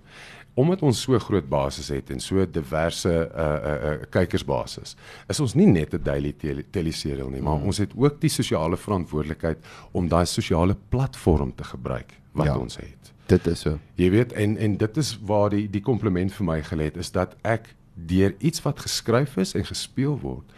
omdat 0.54 0.82
ons 0.82 1.02
so 1.02 1.18
groot 1.18 1.48
basis 1.48 1.88
het 1.88 2.10
en 2.10 2.20
so 2.20 2.44
diverse 2.46 3.08
uh 3.08 3.44
uh, 3.44 3.76
uh 3.90 4.08
kykersbasis, 4.10 4.96
is 5.28 5.40
ons 5.40 5.54
nie 5.54 5.66
net 5.66 5.94
'n 5.94 6.02
daily 6.02 6.34
teleserial 6.70 7.30
nie, 7.30 7.40
maar 7.40 7.58
mm. 7.58 7.66
ons 7.66 7.78
het 7.78 7.92
ook 7.96 8.20
die 8.20 8.30
sosiale 8.30 8.76
verantwoordelikheid 8.76 9.58
om 9.92 10.08
daai 10.08 10.26
sosiale 10.26 10.76
platform 10.88 11.54
te 11.54 11.64
gebruik 11.64 12.12
wat 12.32 12.46
ja, 12.46 12.58
ons 12.58 12.76
het. 12.76 13.12
Dit 13.30 13.46
is 13.46 13.60
so. 13.62 13.78
Jy 13.94 14.08
weet 14.10 14.32
en 14.32 14.56
en 14.58 14.76
dit 14.76 14.96
is 14.98 15.12
waar 15.26 15.52
die 15.52 15.68
die 15.70 15.82
kompliment 15.86 16.32
vir 16.34 16.46
my 16.48 16.58
gelê 16.66 16.88
het 16.90 16.98
is 16.98 17.12
dat 17.14 17.36
ek 17.46 17.68
deur 17.94 18.34
iets 18.38 18.62
wat 18.64 18.82
geskryf 18.82 19.36
is 19.38 19.54
en 19.54 19.66
gespeel 19.68 20.16
word 20.18 20.50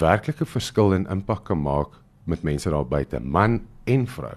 werklike 0.00 0.44
verskil 0.44 0.92
en 0.94 1.06
impak 1.08 1.46
kan 1.48 1.62
maak 1.62 1.96
met 2.28 2.42
mense 2.44 2.70
daar 2.70 2.84
buite, 2.86 3.20
man 3.20 3.62
en 3.88 4.06
vrou. 4.06 4.36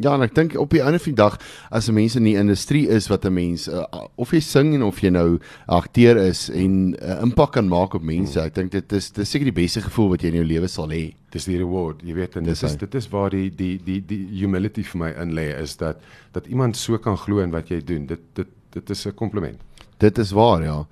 Ja, 0.00 0.14
en 0.14 0.22
ek 0.24 0.32
dink 0.32 0.54
op 0.56 0.72
die 0.72 0.80
einde 0.80 0.96
van 1.02 1.12
die 1.12 1.20
dag 1.20 1.34
as 1.68 1.88
'n 1.88 1.94
mens 1.94 2.16
in 2.16 2.24
die 2.24 2.36
industrie 2.36 2.88
is 2.88 3.08
wat 3.08 3.26
'n 3.26 3.32
mens 3.32 3.68
uh, 3.68 3.84
of 4.16 4.30
jy 4.32 4.40
sing 4.40 4.74
en 4.74 4.82
of 4.82 5.00
jy 5.00 5.10
nou 5.10 5.38
akteur 5.66 6.16
is 6.16 6.48
en 6.48 6.90
'n 6.90 6.96
uh, 6.96 7.20
impak 7.22 7.52
kan 7.52 7.68
maak 7.68 7.94
op 7.94 8.02
mense, 8.02 8.38
hmm. 8.38 8.46
ek 8.46 8.54
dink 8.54 8.70
dit 8.70 8.92
is 8.92 9.10
dis 9.10 9.30
seker 9.30 9.44
die 9.44 9.62
beste 9.62 9.80
gevoel 9.80 10.08
wat 10.08 10.22
jy 10.22 10.28
in 10.28 10.40
jou 10.40 10.44
lewe 10.44 10.68
sal 10.68 10.88
hê. 10.88 11.14
Dis 11.30 11.44
die 11.44 11.58
reward, 11.58 12.00
jy 12.02 12.14
weet 12.14 12.36
en 12.36 12.44
dis 12.44 12.60
dit 12.60 12.70
is 12.70 12.76
dit 12.76 12.94
is 12.94 13.08
waar 13.08 13.30
die 13.30 13.50
die 13.50 13.78
die 13.84 14.00
die 14.00 14.26
humility 14.40 14.82
vir 14.82 14.98
my 14.98 15.10
in 15.22 15.34
lê 15.34 15.60
is 15.60 15.76
dat 15.76 16.00
dat 16.32 16.46
iemand 16.46 16.76
so 16.76 16.98
kan 16.98 17.16
glo 17.16 17.40
in 17.40 17.50
wat 17.50 17.68
jy 17.68 17.84
doen. 17.84 18.06
Dit 18.06 18.20
dit 18.34 18.48
dit 18.72 18.90
is 18.90 19.06
'n 19.06 19.14
kompliment. 19.14 19.60
Dit 19.98 20.18
is 20.18 20.32
waar, 20.32 20.62
ja. 20.62 20.86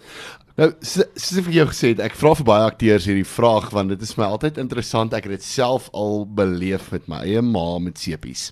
Nou, 0.61 0.67
soos 0.85 1.39
ek 1.41 1.47
vir 1.47 1.55
jou 1.55 1.65
gesê 1.71 1.91
het, 1.95 2.01
ek 2.05 2.17
vra 2.21 2.35
vir 2.37 2.45
baie 2.45 2.65
akteurs 2.69 3.07
hierdie 3.09 3.25
vraag 3.25 3.71
want 3.73 3.95
dit 3.95 4.03
is 4.05 4.11
my 4.19 4.27
altyd 4.29 4.59
interessant. 4.61 5.15
Ek 5.17 5.25
het 5.25 5.39
dit 5.39 5.47
self 5.47 5.87
al 5.97 6.27
beleef 6.37 6.91
met 6.93 7.07
my 7.09 7.23
eie 7.25 7.41
ma 7.41 7.79
met 7.81 7.97
sepies. 7.97 8.51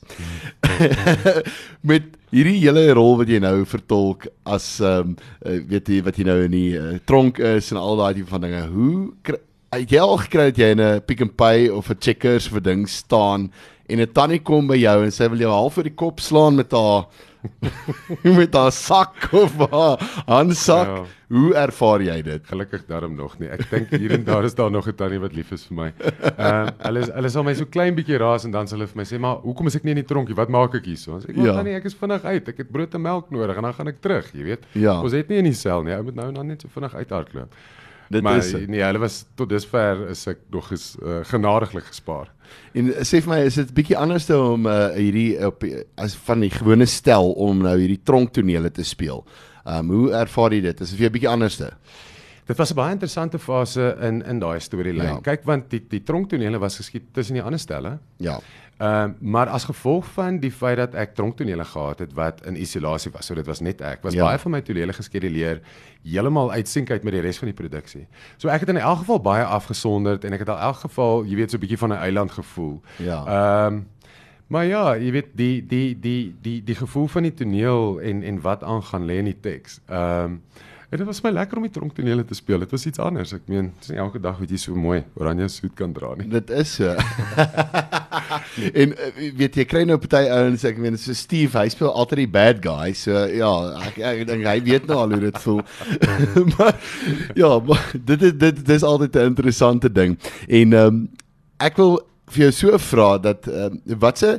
met 1.90 2.06
hierdie 2.32 2.62
hele 2.62 2.86
rol 2.96 3.18
wat 3.20 3.28
jy 3.28 3.42
nou 3.44 3.58
vertolk 3.68 4.24
as 4.48 4.78
ehm 4.80 5.12
um, 5.12 5.66
weet 5.68 5.92
jy 5.92 6.00
wat 6.06 6.16
jy 6.16 6.24
nou 6.30 6.38
in 6.46 6.56
die 6.56 6.72
uh, 6.80 6.96
tronk 7.04 7.42
is 7.44 7.68
en 7.74 7.82
al 7.82 8.00
daai 8.00 8.14
tipe 8.16 8.32
van 8.32 8.46
dinge. 8.46 8.64
Hoe 8.72 9.36
het 9.76 9.92
jy 9.92 10.00
al 10.00 10.16
gekry 10.24 10.48
dat 10.48 10.64
jy 10.64 10.72
in 10.78 10.80
'n 10.80 11.04
Pick 11.04 11.20
n 11.28 11.34
Pay 11.36 11.68
of 11.68 11.92
'n 11.92 12.00
Checkers 12.00 12.48
vir 12.48 12.64
ding 12.64 12.88
staan 12.88 13.50
en 13.84 14.00
'n 14.00 14.12
tannie 14.16 14.40
kom 14.40 14.66
by 14.66 14.80
jou 14.80 15.04
en 15.04 15.12
sy 15.12 15.28
wil 15.28 15.44
jou 15.44 15.52
half 15.52 15.76
oor 15.76 15.84
die 15.84 15.98
kop 16.04 16.20
slaan 16.20 16.56
met 16.56 16.72
haar 16.72 17.04
met 18.38 18.54
haar 18.54 18.72
sak 18.72 19.28
of 19.32 19.54
haar 19.70 20.02
handsak. 20.26 20.86
Ja. 20.86 21.04
Hoe 21.28 21.50
ervaar 21.60 22.00
jy 22.00 22.16
dit? 22.24 22.44
Gelukkig 22.48 22.86
daarom 22.88 23.12
nog 23.16 23.34
nie. 23.38 23.50
Ek 23.52 23.66
dink 23.68 23.90
hier 23.92 24.14
en 24.16 24.22
daar 24.24 24.46
is 24.48 24.54
daar 24.56 24.70
nog 24.72 24.88
'n 24.88 24.94
tannie 24.96 25.20
wat 25.20 25.34
lief 25.36 25.52
is 25.52 25.66
vir 25.68 25.76
my. 25.76 25.88
Ehm 25.98 26.40
uh, 26.40 26.70
hulle 26.86 27.00
is 27.04 27.10
hulle 27.12 27.28
sal 27.28 27.44
my 27.44 27.54
so 27.54 27.66
klein 27.66 27.94
bietjie 27.94 28.16
raas 28.18 28.44
en 28.44 28.50
dan 28.50 28.68
sal 28.68 28.78
hulle 28.78 28.88
vir 28.88 28.96
my 28.96 29.04
sê, 29.04 29.20
"Maar 29.20 29.36
hoekom 29.44 29.66
is 29.66 29.76
ek 29.76 29.84
nie 29.84 29.92
in 29.92 30.00
die 30.02 30.08
tronkie? 30.08 30.34
Wat 30.34 30.48
maak 30.48 30.74
ek 30.74 30.84
hier 30.84 30.96
so?" 30.96 31.16
Ek 31.16 31.28
sê, 31.28 31.36
"Ja, 31.36 31.52
tannie, 31.52 31.74
ek 31.74 31.84
is 31.84 31.94
vinnig 31.94 32.24
uit. 32.24 32.48
Ek 32.48 32.56
het 32.56 32.72
brood 32.72 32.94
en 32.94 33.02
melk 33.02 33.30
nodig 33.30 33.56
en 33.56 33.62
dan 33.62 33.74
gaan 33.74 33.88
ek 33.88 34.00
terug, 34.00 34.32
jy 34.32 34.44
weet." 34.44 34.64
Ja. 34.72 35.02
Ons 35.02 35.12
het 35.12 35.28
nie 35.28 35.38
in 35.38 35.44
die 35.44 35.52
sel 35.52 35.82
nie. 35.82 35.92
Ou 35.94 36.02
moet 36.02 36.14
nou 36.14 36.28
en 36.28 36.34
dan 36.34 36.46
net 36.46 36.62
so 36.62 36.68
vinnig 36.72 36.94
uithardloop. 36.94 37.52
Dit 38.08 38.24
maar, 38.24 38.40
is 38.40 38.52
nee, 38.66 38.80
hulle 38.80 39.00
was 39.02 39.20
tot 39.36 39.50
dusver 39.50 40.06
is 40.12 40.24
ek 40.30 40.40
nog 40.52 40.70
is 40.72 40.94
uh, 41.02 41.20
genadiglik 41.28 41.90
gespaar. 41.90 42.30
En 42.72 42.88
sê 43.04 43.20
vir 43.20 43.28
my, 43.28 43.40
is 43.44 43.58
dit 43.60 43.72
bietjie 43.76 43.98
anders 44.00 44.28
om 44.32 44.64
uh, 44.66 44.94
hierdie 44.96 45.34
op 45.44 45.66
as 46.00 46.14
van 46.28 46.40
die 46.46 46.52
gewone 46.52 46.88
stel 46.88 47.34
om 47.36 47.60
nou 47.66 47.76
hierdie 47.76 48.00
tronktonele 48.00 48.72
te 48.72 48.86
speel? 48.86 49.24
Ehm 49.66 49.90
um, 49.90 49.96
hoe 49.96 50.12
ervaar 50.16 50.56
jy 50.56 50.62
dit? 50.70 50.80
Is 50.80 50.94
dit 50.94 51.00
vir 51.00 51.08
jou 51.08 51.14
bietjie 51.18 51.32
anderste? 51.34 51.72
Dit 52.48 52.56
was 52.56 52.70
'n 52.70 52.74
baie 52.74 52.92
interessante 52.92 53.38
fase 53.38 53.96
in 54.00 54.22
in 54.24 54.38
daai 54.38 54.60
storielyn. 54.60 55.06
Ja. 55.06 55.20
Kyk 55.20 55.44
want 55.44 55.70
die 55.70 55.84
die 55.88 56.02
tronktonele 56.02 56.58
was 56.58 56.76
geskied 56.76 57.02
tussen 57.12 57.34
die 57.34 57.42
ander 57.42 57.58
stelle. 57.58 57.98
Ja. 58.16 58.40
Ehm 58.78 59.10
uh, 59.10 59.14
maar 59.20 59.48
as 59.48 59.64
gevolg 59.64 60.06
van 60.06 60.38
die 60.38 60.52
feit 60.52 60.76
dat 60.76 60.94
ek 60.94 61.14
tronktonele 61.14 61.64
gehad 61.64 61.98
het 61.98 62.12
wat 62.12 62.46
in 62.46 62.56
isolasie 62.56 63.12
was, 63.12 63.26
so 63.26 63.34
dit 63.34 63.46
was 63.46 63.60
net 63.60 63.80
ek, 63.80 64.02
was 64.02 64.14
ja. 64.14 64.24
baie 64.24 64.38
van 64.38 64.50
my 64.50 64.60
tonele 64.60 64.92
geskeduleer 64.92 65.60
heeltemal 66.02 66.52
uitsink 66.52 66.90
uit 66.90 67.02
met 67.02 67.12
die 67.12 67.20
res 67.20 67.38
van 67.38 67.48
die 67.50 67.56
produksie. 67.62 68.06
So 68.36 68.48
ek 68.48 68.60
het 68.60 68.68
in 68.68 68.76
elk 68.76 68.98
geval 68.98 69.20
baie 69.20 69.44
afgesonderd 69.44 70.24
en 70.24 70.32
ek 70.32 70.38
het 70.38 70.48
al 70.48 70.58
elk 70.58 70.76
geval, 70.76 71.24
jy 71.24 71.36
weet, 71.36 71.50
so 71.50 71.56
'n 71.56 71.60
bietjie 71.60 71.78
van 71.78 71.92
'n 71.92 72.00
eiland 72.00 72.30
gevoel. 72.30 72.80
Ja. 72.96 73.24
Ehm 73.26 73.74
um, 73.74 73.86
maar 74.46 74.64
ja, 74.64 74.96
jy 74.96 75.10
weet 75.10 75.26
die 75.34 75.66
die 75.66 76.00
die 76.00 76.34
die 76.40 76.64
die 76.64 76.74
gevoel 76.74 77.06
van 77.08 77.22
die 77.22 77.34
toneel 77.34 78.00
en 78.00 78.22
en 78.22 78.40
wat 78.40 78.62
aangaan 78.62 79.04
lê 79.04 79.18
in 79.18 79.24
die 79.24 79.40
teks. 79.40 79.80
Ehm 79.86 80.24
um, 80.24 80.42
En 80.88 80.96
dit 80.96 81.04
was 81.04 81.18
my 81.20 81.30
lekker 81.36 81.58
om 81.60 81.64
die 81.66 81.72
tronktonele 81.72 82.22
te 82.24 82.36
speel. 82.36 82.62
Dit 82.64 82.70
was 82.72 82.86
iets 82.88 83.00
anders. 83.04 83.34
Ek 83.36 83.42
meen, 83.52 83.66
dis 83.76 83.90
nie 83.92 83.98
elke 84.00 84.20
dag 84.24 84.38
wat 84.40 84.48
jy 84.48 84.56
so 84.62 84.72
mooi 84.72 85.02
oranje 85.20 85.50
soet 85.52 85.74
kan 85.76 85.92
dra 85.92 86.14
nie. 86.16 86.24
Dit 86.32 86.48
is 86.56 86.70
so. 86.78 86.94
en 88.82 88.94
eh, 88.96 89.18
weet 89.36 89.58
jy 89.60 89.66
kry 89.68 89.82
nou 89.84 89.98
party 90.00 90.22
ouens, 90.32 90.64
ek 90.64 90.80
meen 90.80 90.96
so 90.96 91.12
Steve, 91.12 91.52
hy 91.60 91.68
speel 91.74 91.92
altyd 91.92 92.22
die 92.22 92.30
bad 92.38 92.64
guy. 92.64 92.94
So 92.96 93.26
ja, 93.28 93.52
ek 93.84 94.00
ek 94.00 94.24
dink 94.30 94.48
hy 94.48 94.56
weet 94.64 94.88
nou 94.88 95.02
al 95.02 95.12
hoe 95.12 95.20
dit 95.26 95.40
voel. 95.44 95.60
maar 96.54 96.72
ja, 97.36 97.52
maar 97.68 97.84
dit 97.92 98.24
is 98.30 98.38
dit 98.40 98.64
dis 98.72 98.88
altyd 98.94 99.20
'n 99.20 99.34
interessante 99.34 99.92
ding. 99.92 100.16
En 100.48 100.72
ehm 100.72 101.02
um, 101.02 101.04
ek 101.60 101.76
wil 101.76 101.98
vir 102.34 102.44
jou 102.46 102.50
so 102.52 102.78
vra 102.78 103.08
dat 103.22 103.48
uh, 103.48 103.68
wat 104.00 104.20
se 104.20 104.34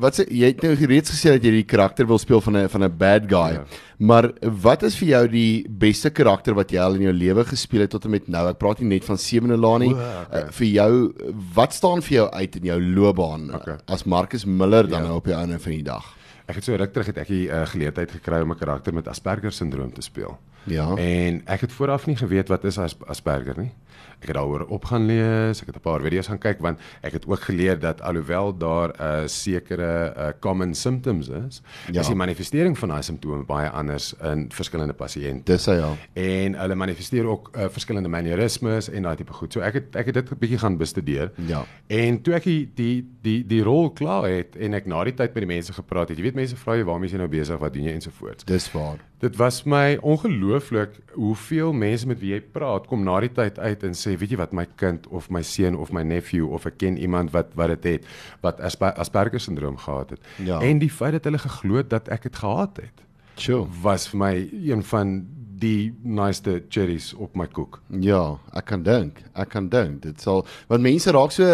wat 0.00 0.18
se 0.18 0.26
jy 0.30 0.52
het 0.52 0.62
nou 0.64 0.72
reeds 0.74 1.12
gesê 1.14 1.36
dat 1.36 1.44
jy 1.44 1.52
die 1.58 1.68
karakter 1.68 2.08
wil 2.08 2.18
speel 2.18 2.40
van 2.40 2.56
'n 2.56 2.68
van 2.68 2.84
'n 2.84 2.96
bad 2.98 3.28
guy. 3.30 3.52
Ja. 3.52 3.64
Maar 3.98 4.30
wat 4.62 4.82
is 4.82 4.96
vir 4.96 5.08
jou 5.08 5.28
die 5.28 5.66
beste 5.68 6.10
karakter 6.10 6.54
wat 6.54 6.70
jy 6.70 6.80
al 6.80 6.94
in 6.94 7.02
jou 7.02 7.12
lewe 7.12 7.44
gespeel 7.44 7.80
het 7.80 7.90
tot 7.90 8.04
en 8.04 8.10
met 8.10 8.28
nou? 8.28 8.48
Ek 8.48 8.58
praat 8.58 8.80
nie 8.80 8.88
net 8.88 9.04
van 9.04 9.18
Sewende 9.18 9.56
Laan 9.56 9.80
nie. 9.80 9.94
Okay. 9.94 10.42
Uh, 10.42 10.50
vir 10.50 10.66
jou 10.66 11.12
wat 11.54 11.72
staan 11.72 12.02
vir 12.02 12.14
jou 12.16 12.30
uit 12.30 12.56
in 12.56 12.64
jou 12.64 12.80
loopbaan 12.80 13.54
okay. 13.54 13.78
as 13.86 14.04
Marcus 14.04 14.44
Miller 14.44 14.88
dan 14.88 15.02
ja. 15.02 15.06
nou 15.06 15.16
op 15.16 15.24
die 15.24 15.34
einde 15.34 15.58
van 15.58 15.72
die 15.72 15.82
dag? 15.82 16.14
Ek 16.46 16.54
het 16.54 16.64
so 16.64 16.76
ruk 16.78 16.92
terug 16.92 17.06
het 17.06 17.16
ek 17.18 17.28
die 17.28 17.46
uh, 17.48 17.64
geleentheid 17.66 18.10
gekry 18.10 18.40
om 18.40 18.52
'n 18.52 18.58
karakter 18.58 18.94
met 18.94 19.08
Asperger 19.08 19.52
syndroom 19.52 19.92
te 19.92 20.02
speel. 20.02 20.38
Ja. 20.66 20.96
En 20.96 21.42
ek 21.44 21.60
het 21.60 21.72
vooraf 21.72 22.06
nie 22.06 22.16
geweet 22.16 22.48
wat 22.48 22.64
is 22.64 22.78
Asperger 22.78 23.58
nie. 23.58 23.72
Ek 24.16 24.30
het 24.30 24.36
daaroor 24.38 24.64
op 24.72 24.84
gaan 24.88 25.04
lees, 25.06 25.60
ek 25.60 25.66
het 25.66 25.76
'n 25.76 25.80
paar 25.84 26.00
video's 26.00 26.26
gaan 26.26 26.38
kyk 26.38 26.60
want 26.60 26.80
ek 27.02 27.12
het 27.12 27.26
ook 27.26 27.40
geleer 27.40 27.78
dat 27.78 28.00
alhoewel 28.00 28.56
daar 28.56 28.88
'n 28.88 29.02
uh, 29.02 29.26
sekere 29.26 30.14
uh, 30.16 30.28
common 30.40 30.74
symptoms 30.74 31.28
is, 31.28 31.62
ja. 31.92 32.00
is 32.00 32.06
die 32.06 32.16
manifestering 32.16 32.78
van 32.78 32.88
daai 32.88 33.02
simptome 33.02 33.44
baie 33.44 33.68
anders 33.68 34.14
in 34.22 34.48
verskillende 34.50 34.94
pasiënte. 34.94 35.52
Dis 35.52 35.64
ja. 35.64 35.92
En 36.12 36.54
hulle 36.54 36.74
manifesteer 36.74 37.26
ook 37.26 37.50
uh, 37.56 37.68
verskillende 37.68 38.08
manierismes 38.08 38.90
en 38.90 39.02
daai 39.02 39.16
tipe 39.16 39.32
goed. 39.32 39.52
So 39.52 39.60
ek 39.60 39.74
het 39.74 39.96
ek 39.96 40.06
het 40.06 40.14
dit 40.14 40.30
'n 40.30 40.38
bietjie 40.38 40.58
gaan 40.58 40.76
bestudeer. 40.76 41.32
Ja. 41.46 41.64
En 41.86 42.22
toe 42.22 42.34
ek 42.34 42.42
die 42.42 42.70
die 42.74 43.08
die 43.22 43.46
die 43.46 43.62
rol 43.62 43.90
klaar 43.90 44.28
het 44.28 44.56
en 44.56 44.74
ek 44.74 44.86
na 44.86 45.04
die 45.04 45.14
tyd 45.14 45.34
met 45.34 45.42
die 45.44 45.54
mense 45.54 45.72
gepraat 45.72 46.08
het, 46.08 46.18
jy 46.18 46.24
weet 46.24 46.34
mense 46.36 46.56
vra 46.60 46.76
jy 46.78 46.86
waarmee 46.86 47.12
jy 47.12 47.20
nou 47.20 47.28
besig, 47.32 47.60
wat 47.60 47.74
doen 47.74 47.88
jy 47.88 47.94
ensovoorts. 47.96 48.46
Dis 48.48 48.68
waar. 48.74 49.00
Dit 49.24 49.38
was 49.40 49.62
my 49.64 49.96
ongelooflik 50.04 50.98
hoeveel 51.14 51.72
mense 51.72 52.08
met 52.08 52.20
wie 52.20 52.34
jy 52.34 52.40
praat 52.52 52.86
kom 52.90 53.04
na 53.06 53.16
die 53.24 53.32
tyd 53.32 53.58
uit 53.58 53.86
en 53.88 53.96
sê 53.96 54.12
weet 54.20 54.34
jy 54.34 54.40
wat 54.40 54.52
my 54.56 54.66
kind 54.76 55.06
of 55.08 55.30
my 55.32 55.42
seun 55.46 55.78
of 55.80 55.92
my 55.96 56.04
nephew 56.04 56.50
of 56.52 56.68
ek 56.68 56.76
ken 56.82 56.98
iemand 57.00 57.32
wat 57.36 57.54
wat 57.56 57.72
dit 57.76 57.88
het 57.96 58.10
wat 58.44 58.60
Asperger 58.60 59.40
syndroom 59.40 59.80
gehad 59.80 60.16
het. 60.16 60.28
Ja. 60.44 60.60
En 60.60 60.82
die 60.82 60.92
feit 60.92 61.16
dat 61.16 61.24
hulle 61.24 61.40
geglo 61.40 61.80
het 61.80 61.90
dat 61.90 62.12
ek 62.12 62.28
dit 62.28 62.36
gehad 62.44 62.82
het. 62.84 63.02
Sure. 63.36 63.66
Was 63.82 64.08
vir 64.12 64.20
my 64.20 64.34
een 64.52 64.84
van 64.84 65.16
die 65.56 65.94
nice 66.04 66.44
cherries 66.68 67.12
op 67.14 67.36
my 67.38 67.46
koek. 67.48 67.78
Ja, 68.04 68.36
ek 68.56 68.68
kan 68.72 68.84
dink. 68.84 69.22
Ek 69.36 69.50
kan 69.54 69.70
dink 69.72 70.02
dit 70.04 70.20
sal 70.20 70.44
want 70.68 70.84
mense 70.84 71.12
raak 71.16 71.32
so 71.32 71.48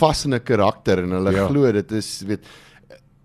vas 0.00 0.24
in 0.26 0.34
'n 0.34 0.44
karakter 0.44 1.02
en 1.02 1.16
hulle 1.16 1.32
ja. 1.32 1.46
glo 1.48 1.72
dit 1.72 1.92
is 1.92 2.22
weet 2.26 2.44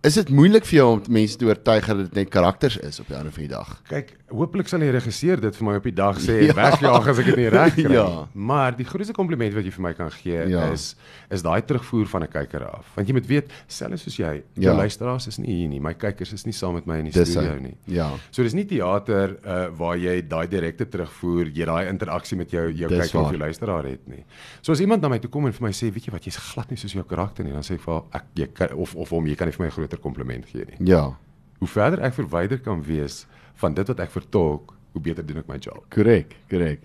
Is 0.02 0.16
dit 0.18 0.32
moeilik 0.34 0.66
vir 0.66 0.80
jou 0.80 0.86
om 0.96 1.02
mense 1.14 1.38
te 1.38 1.46
oortuig 1.46 1.86
dat 1.86 2.00
dit 2.00 2.16
net 2.18 2.30
karakters 2.34 2.74
is 2.82 2.98
op 3.04 3.10
die 3.12 3.14
ander 3.14 3.34
van 3.36 3.44
die 3.44 3.52
dag? 3.52 3.74
Kyk, 3.86 4.08
hooplik 4.34 4.70
sal 4.72 4.82
die 4.82 4.90
regisseur 4.90 5.38
dit 5.44 5.58
vir 5.60 5.68
my 5.68 5.76
op 5.78 5.86
die 5.86 5.94
dag 5.94 6.18
sê 6.24 6.40
en 6.40 6.48
ja. 6.50 6.56
wegjaag 6.58 7.10
as 7.12 7.20
ek 7.22 7.28
dit 7.30 7.38
nie 7.38 7.52
reg 7.54 7.76
kry 7.76 7.84
nie. 7.86 7.98
Ja. 8.00 8.06
Maar 8.34 8.74
die 8.80 8.88
grootste 8.90 9.14
kompliment 9.14 9.54
wat 9.54 9.68
jy 9.68 9.74
vir 9.76 9.86
my 9.86 9.92
kan 10.00 10.10
gee 10.16 10.48
ja. 10.50 10.64
is 10.74 10.96
is 11.30 11.46
daai 11.46 11.62
terugvoer 11.70 12.10
van 12.10 12.26
'n 12.26 12.32
kyker 12.34 12.66
af. 12.66 12.88
Want 12.96 13.12
jy 13.12 13.16
moet 13.20 13.30
weet, 13.30 13.54
selfs 13.70 14.08
soos 14.08 14.18
jy, 14.18 14.32
jou 14.58 14.72
ja. 14.72 14.74
luisteraars 14.80 15.28
is 15.30 15.38
nie 15.38 15.60
hier 15.60 15.70
nie. 15.70 15.80
My 15.80 15.94
kykers 15.94 16.34
is 16.34 16.48
nie 16.50 16.56
saam 16.58 16.80
met 16.80 16.90
my 16.90 16.98
in 17.04 17.12
die 17.12 17.14
dis 17.20 17.36
studio 17.36 17.62
nie. 17.62 17.78
Ja. 17.86 18.10
So 18.32 18.42
dis 18.42 18.58
nie 18.58 18.66
teater 18.66 19.38
uh, 19.46 19.68
waar 19.78 20.02
jy 20.02 20.18
daai 20.26 20.48
direkte 20.50 20.90
terugvoer, 20.90 21.54
jy 21.54 21.70
daai 21.70 21.94
interaksie 21.94 22.40
met 22.42 22.50
jou 22.50 22.66
jou 22.74 22.90
kyker 22.90 23.22
of 23.22 23.38
jou 23.38 23.44
luisteraar 23.46 23.86
het 23.86 24.10
nie. 24.10 24.26
So 24.66 24.74
as 24.74 24.82
iemand 24.82 25.06
na 25.06 25.14
my 25.14 25.22
toe 25.22 25.30
kom 25.30 25.46
en 25.46 25.54
vir 25.54 25.70
my 25.70 25.74
sê, 25.78 25.94
weet 25.94 26.10
jy 26.10 26.18
wat, 26.18 26.26
jy's 26.26 26.42
glad 26.42 26.74
nie 26.74 26.82
soos 26.82 26.98
jou 26.98 27.06
karakter 27.06 27.46
nie, 27.46 27.54
dan 27.54 27.62
sê 27.62 27.78
ek 27.78 27.86
vir 27.86 28.02
ek 28.18 28.26
jy 28.42 28.50
kan, 28.50 28.74
of 28.74 28.98
of 28.98 29.14
hom 29.14 29.30
jy 29.30 29.38
kan 29.38 29.46
nie 29.46 29.54
vir 29.54 29.68
my 29.68 29.70
'n 29.70 29.91
groter 29.92 30.00
kompliment 30.00 30.46
gee 30.48 30.66
nie. 30.66 30.88
Ja. 30.88 31.18
Hoe 31.60 31.68
verder 31.68 32.02
ek 32.02 32.16
verwyder 32.16 32.60
kan 32.60 32.84
wees 32.84 33.26
van 33.62 33.74
dit 33.74 33.88
wat 33.88 34.00
ek 34.00 34.12
vertolk, 34.12 34.74
hoe 34.92 35.02
beter 35.02 35.24
doen 35.24 35.40
ek 35.40 35.48
my 35.48 35.58
job. 35.58 35.86
Korrek, 35.94 36.36
korrek. 36.50 36.82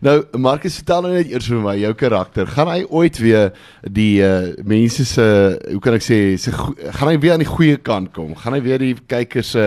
Nou, 0.00 0.22
Marcus, 0.38 0.78
vertel 0.80 1.02
nou 1.04 1.12
net 1.12 1.28
eers 1.28 1.48
vir 1.50 1.60
my 1.60 1.74
jou 1.76 1.92
karakter. 1.98 2.48
Gaan 2.48 2.70
hy 2.70 2.86
ooit 2.88 3.18
weer 3.20 3.52
die 3.84 4.22
uh 4.24 4.54
mense 4.64 5.04
se 5.04 5.26
hoe 5.68 5.80
kan 5.84 5.98
ek 5.98 6.06
sê, 6.06 6.38
se 6.40 6.54
gaan 6.54 7.10
hy 7.10 7.18
weer 7.20 7.36
aan 7.36 7.44
die 7.44 7.50
goeie 7.50 7.76
kant 7.76 8.14
kom? 8.16 8.32
Gaan 8.38 8.56
hy 8.56 8.62
weer 8.64 8.80
die 8.80 8.94
kykers 8.96 9.52
se 9.56 9.66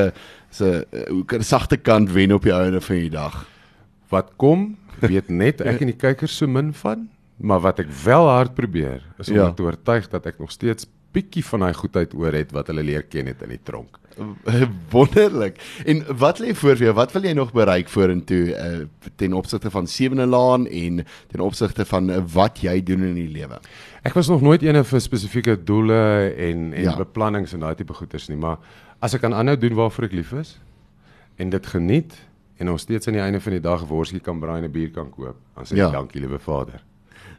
se 0.51 0.69
uh, 0.83 1.03
hoe 1.11 1.23
kan 1.25 1.45
sagte 1.45 1.77
kant 1.77 2.09
wen 2.11 2.33
op 2.33 2.43
die 2.43 2.55
einde 2.55 2.81
van 2.81 2.97
die 2.97 3.13
dag? 3.13 3.43
Wat 4.11 4.33
kom? 4.41 4.71
Weet 5.01 5.29
net 5.29 5.61
ek 5.61 5.85
en 5.85 5.93
die 5.93 5.97
kykers 5.97 6.33
so 6.41 6.49
min 6.49 6.73
van, 6.81 7.05
maar 7.37 7.61
wat 7.63 7.79
ek 7.83 7.93
wel 8.03 8.27
hard 8.27 8.57
probeer 8.57 9.05
is 9.21 9.29
om 9.31 9.37
ja. 9.37 9.51
te 9.53 9.63
oortuig 9.63 10.09
dat 10.11 10.27
ek 10.33 10.41
nog 10.41 10.51
steeds 10.51 10.89
bietjie 11.11 11.43
van 11.45 11.59
daai 11.59 11.73
goedheid 11.73 12.13
oor 12.13 12.33
het 12.33 12.51
wat 12.51 12.67
hulle 12.67 12.83
leer 12.83 13.03
ken 13.03 13.25
het 13.25 13.41
in 13.41 13.49
die 13.49 13.59
tronk. 13.63 13.97
Wonderlik. 14.91 15.59
En 15.85 16.03
wat 16.17 16.39
lê 16.39 16.53
voor 16.55 16.75
jou? 16.77 16.93
Wat 16.93 17.11
wil 17.11 17.23
jy 17.23 17.33
nog 17.33 17.51
bereik 17.55 17.89
vorentoe 17.89 18.41
uh, 18.51 18.85
ten 19.15 19.33
opsigte 19.33 19.71
van 19.71 19.87
Sewende 19.87 20.25
Laan 20.25 20.67
en 20.67 21.05
ten 21.31 21.39
opsigte 21.39 21.85
van 21.85 22.09
uh, 22.09 22.19
wat 22.33 22.59
jy 22.61 22.83
doen 22.83 23.03
in 23.03 23.15
die 23.15 23.29
lewe? 23.31 23.59
Ek 24.03 24.13
was 24.13 24.27
nog 24.27 24.41
nooit 24.41 24.63
een 24.63 24.83
vir 24.85 25.01
spesifieke 25.01 25.55
doele 25.63 26.33
en 26.37 26.73
en 26.73 26.83
Ja. 26.83 26.95
beplannings 26.97 27.53
en 27.53 27.59
daai 27.59 27.75
tipe 27.75 27.93
goeders 27.93 28.27
nie, 28.27 28.37
maar 28.37 28.57
as 28.99 29.13
ek 29.13 29.21
kan 29.21 29.33
aanhou 29.33 29.57
doen 29.57 29.73
waarvoor 29.75 30.05
ek 30.05 30.13
lief 30.13 30.31
is 30.33 30.59
en 31.37 31.49
dit 31.49 31.65
geniet 31.67 32.13
en 32.57 32.69
ons 32.69 32.81
steeds 32.81 33.07
aan 33.07 33.13
die 33.13 33.21
einde 33.23 33.39
van 33.41 33.51
die 33.51 33.61
dag 33.61 33.81
'n 33.81 33.87
worsie 33.87 34.19
kan 34.19 34.39
braai 34.39 34.57
en 34.57 34.65
'n 34.65 34.71
bier 34.71 34.91
kan 34.91 35.09
koop, 35.09 35.35
dan 35.55 35.65
sê 35.65 35.71
ek 35.71 35.77
ja. 35.77 35.91
dankie 35.91 36.21
liewe 36.21 36.39
Vader. 36.39 36.83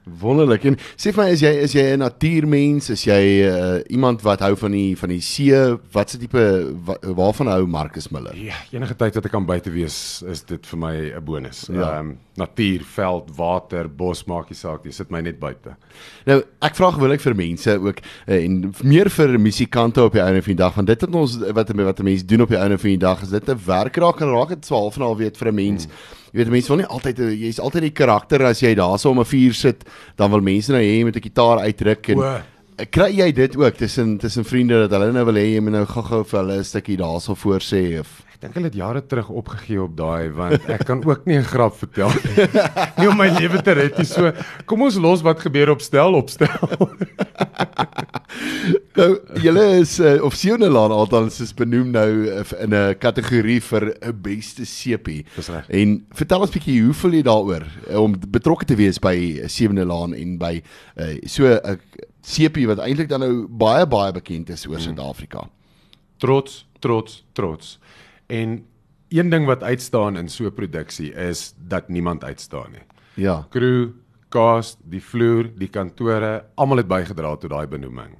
Wonderlik. 0.04 0.64
En 0.64 0.76
sê 0.96 1.12
vir 1.12 1.22
my, 1.24 1.28
is 1.30 1.40
jy 1.40 1.50
is 1.62 1.72
jy 1.72 1.82
'n 1.94 1.98
natuurmens? 2.02 2.90
Is 2.90 3.04
jy 3.04 3.46
uh, 3.46 3.80
iemand 3.88 4.22
wat 4.22 4.40
hou 4.40 4.56
van 4.56 4.72
die 4.72 4.96
van 4.98 5.08
die 5.08 5.20
see? 5.20 5.54
Wat 5.92 6.10
se 6.10 6.18
tipe 6.18 6.72
wa, 6.84 6.96
waarvan 7.14 7.46
hou 7.46 7.66
Marcus 7.66 8.08
Miller? 8.10 8.34
Ja, 8.36 8.54
enige 8.72 8.96
tyd 8.96 9.14
wat 9.14 9.24
ek 9.24 9.30
kan 9.30 9.46
buite 9.46 9.70
wees, 9.70 10.22
is 10.26 10.42
dit 10.42 10.66
vir 10.66 10.78
my 10.78 10.94
'n 11.14 11.24
bonus. 11.24 11.68
Ehm 11.68 11.78
Ja. 11.78 11.98
um, 12.00 12.18
natuur, 12.36 12.80
veld, 12.84 13.30
water, 13.36 13.88
bos 13.88 14.24
maak 14.24 14.48
nie 14.50 14.56
saak, 14.56 14.84
jy 14.84 14.90
sit 14.90 15.10
my 15.10 15.20
net 15.20 15.38
buite. 15.38 15.76
Nou, 16.26 16.42
ek 16.62 16.74
vra 16.74 16.90
gewoonlik 16.90 17.20
vir 17.20 17.34
mense 17.34 17.78
ook 17.78 18.00
uh, 18.26 18.44
en 18.44 18.72
meer 18.82 19.10
vir 19.10 19.38
musikante 19.38 20.02
op 20.02 20.12
die 20.12 20.22
einde 20.22 20.42
van 20.42 20.54
die 20.56 20.62
dag 20.64 20.74
want 20.74 20.86
dit 20.86 21.00
het 21.00 21.14
ons 21.14 21.36
wat 21.52 21.70
wat 21.72 22.00
'n 22.00 22.04
mens 22.04 22.24
doen 22.24 22.40
op 22.40 22.48
die 22.48 22.58
einde 22.58 22.78
van 22.78 22.90
die 22.90 22.98
dag 22.98 23.22
is 23.22 23.28
dit 23.30 23.48
'n 23.48 23.58
werk 23.66 23.96
raak 23.96 24.20
en 24.20 24.28
raak 24.32 24.48
dit 24.48 24.62
12 24.62 24.96
en 24.96 25.02
al 25.02 25.16
weet 25.16 25.36
vir 25.36 25.48
'n 25.48 25.54
mens. 25.54 25.84
Hmm. 25.84 25.92
Jy 26.32 26.40
weet 26.40 26.48
mense 26.50 26.68
wil 26.72 26.80
nie 26.80 26.88
altyd 26.88 27.18
eh, 27.20 27.34
jy's 27.44 27.60
altyd 27.60 27.82
die 27.82 27.96
karakter 27.96 28.42
as 28.48 28.62
jy 28.64 28.74
daarso 28.74 29.10
om 29.10 29.20
'n 29.20 29.28
vuur 29.28 29.54
sit, 29.54 29.84
dan 30.16 30.30
wil 30.30 30.40
mense 30.40 30.72
nou 30.72 30.80
hê 30.80 30.98
jy 30.98 31.04
moet 31.04 31.16
'n 31.16 31.28
gitaar 31.28 31.58
uitdruk 31.60 32.08
en 32.08 32.18
O. 32.18 32.40
kry 32.90 33.10
jy 33.12 33.32
dit 33.32 33.56
ook 33.56 33.76
tussen 33.76 34.18
tussen 34.18 34.44
vriende 34.44 34.88
dat 34.88 35.00
hulle 35.00 35.12
nou 35.12 35.24
wil 35.24 35.34
hê 35.34 35.54
jy 35.54 35.60
moet 35.60 35.72
nou 35.72 35.84
gou-gou 35.84 36.24
vir 36.24 36.40
hulle 36.40 36.58
'n 36.58 36.64
stukkie 36.64 36.96
daarso 36.96 37.34
voor 37.34 37.60
sê 37.60 38.00
of 38.00 38.22
dink 38.42 38.56
hulle 38.58 38.66
het 38.66 38.76
jare 38.76 39.00
terug 39.06 39.28
opgegee 39.30 39.78
op 39.82 39.92
daai 39.96 40.30
want 40.34 40.64
ek 40.70 40.82
kan 40.88 41.02
ook 41.06 41.26
nie 41.30 41.38
'n 41.38 41.46
grap 41.46 41.76
vertel 41.78 42.10
nie. 42.10 42.46
nie 42.98 43.08
om 43.08 43.16
my 43.16 43.28
lewe 43.38 43.62
te 43.62 43.72
red 43.78 43.98
nie. 43.98 44.06
So, 44.06 44.32
kom 44.66 44.82
ons 44.82 44.98
los 44.98 45.22
wat 45.22 45.40
gebeur 45.40 45.70
op 45.70 45.80
stel 45.80 46.14
op 46.14 46.30
stel. 46.30 46.68
Nou, 48.92 49.18
julle 49.40 49.62
is 49.80 49.98
uh, 50.00 50.22
of 50.24 50.34
Sione 50.36 50.68
Laan 50.68 50.92
althans 50.92 51.40
is 51.40 51.54
benoem 51.56 51.90
nou 51.90 52.08
uh, 52.28 52.44
in 52.60 52.74
'n 52.74 52.98
kategorie 52.98 53.60
vir 53.60 53.96
'n 54.00 54.20
beste 54.22 54.64
sepie. 54.64 55.24
Dis 55.36 55.48
reg. 55.48 55.68
En 55.68 56.04
vertel 56.12 56.40
ons 56.40 56.50
bietjie 56.50 56.82
hoe 56.82 56.94
voel 56.94 57.12
jy 57.12 57.22
daaroor 57.22 57.64
uh, 57.88 58.00
om 58.00 58.14
betrokke 58.28 58.64
te 58.64 58.76
wees 58.76 58.98
by 58.98 59.42
Sewende 59.46 59.84
Laan 59.84 60.14
en 60.14 60.38
by 60.38 60.62
uh, 60.96 61.16
so 61.24 61.44
'n 61.44 61.60
uh, 61.64 61.76
sepie 62.20 62.66
wat 62.66 62.78
eintlik 62.78 63.08
dan 63.08 63.20
nou 63.20 63.46
baie 63.48 63.86
baie 63.86 64.12
bekend 64.12 64.50
is 64.50 64.66
oor 64.66 64.80
Suid-Afrika. 64.80 65.48
trots, 66.18 66.66
trots, 66.78 67.24
trots. 67.32 67.78
En 68.32 68.66
een 69.12 69.30
ding 69.30 69.46
wat 69.46 69.62
uitstaan 69.62 70.16
in 70.16 70.28
so 70.28 70.44
'n 70.44 70.54
produksie 70.54 71.12
is 71.12 71.54
dat 71.58 71.88
niemand 71.88 72.24
uitstaan 72.24 72.70
nie. 72.70 72.86
Ja. 73.14 73.46
Crew, 73.50 73.88
cast, 74.28 74.78
die 74.84 75.02
vloer, 75.02 75.50
die 75.56 75.68
kantore, 75.68 76.44
almal 76.54 76.76
het 76.76 76.88
bygedra 76.88 77.36
tot 77.36 77.50
daai 77.50 77.66
benoeming. 77.66 78.16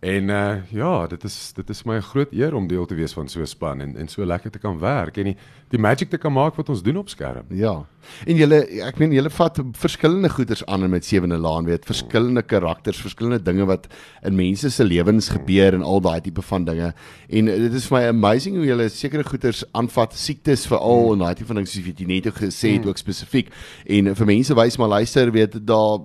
En 0.00 0.28
uh 0.28 0.56
ja, 0.70 1.06
dit 1.06 1.24
is 1.24 1.52
dit 1.56 1.70
is 1.70 1.82
my 1.82 1.96
'n 1.96 2.02
groot 2.02 2.32
eer 2.32 2.54
om 2.54 2.66
deel 2.66 2.86
te 2.86 2.94
wees 2.94 3.12
van 3.12 3.28
so 3.28 3.40
'n 3.40 3.46
span 3.46 3.80
en 3.80 3.96
en 3.96 4.08
so 4.08 4.24
lekker 4.24 4.50
te 4.50 4.58
kan 4.58 4.78
werk 4.78 5.16
en 5.16 5.24
die 5.24 5.36
die 5.68 5.78
magic 5.78 6.10
te 6.10 6.18
kan 6.18 6.32
maak 6.32 6.54
wat 6.54 6.68
ons 6.68 6.82
doen 6.82 6.96
op 6.96 7.08
skerm. 7.08 7.44
Ja. 7.48 7.86
En 8.26 8.36
julle 8.36 8.66
ek 8.86 8.98
meen 8.98 9.12
julle 9.12 9.30
vat 9.30 9.58
verskillende 9.72 10.28
goeders 10.28 10.66
aan 10.66 10.90
met 10.90 11.04
Sewende 11.04 11.36
Laan, 11.36 11.64
weet, 11.64 11.84
verskillende 11.84 12.42
karakters, 12.42 13.00
verskillende 13.00 13.42
dinge 13.42 13.64
wat 13.64 13.86
in 14.22 14.34
mense 14.34 14.70
se 14.70 14.84
lewens 14.84 15.28
gebeur 15.28 15.74
en 15.74 15.82
al 15.82 16.00
daai 16.00 16.20
tipe 16.20 16.42
van 16.42 16.64
dinge. 16.64 16.94
En 17.28 17.44
dit 17.44 17.72
is 17.72 17.86
vir 17.86 17.98
my 17.98 18.06
amazing 18.08 18.56
hoe 18.56 18.66
julle 18.66 18.88
sekere 18.88 19.24
goeders 19.24 19.64
aanvat, 19.72 20.14
siektes 20.14 20.66
veral 20.66 21.12
en 21.12 21.18
daai 21.18 21.34
tipe 21.34 21.46
van 21.46 21.56
dinge 21.56 21.68
soos 21.68 21.86
wat 21.86 21.98
jy 21.98 22.06
net 22.06 22.26
gesê 22.26 22.76
het 22.76 22.86
ook 22.86 22.98
spesifiek. 22.98 23.48
En 23.86 24.14
vir 24.14 24.26
mense 24.26 24.54
wys 24.54 24.76
maar 24.76 24.88
luister, 24.88 25.32
weet 25.32 25.66
daar 25.66 25.98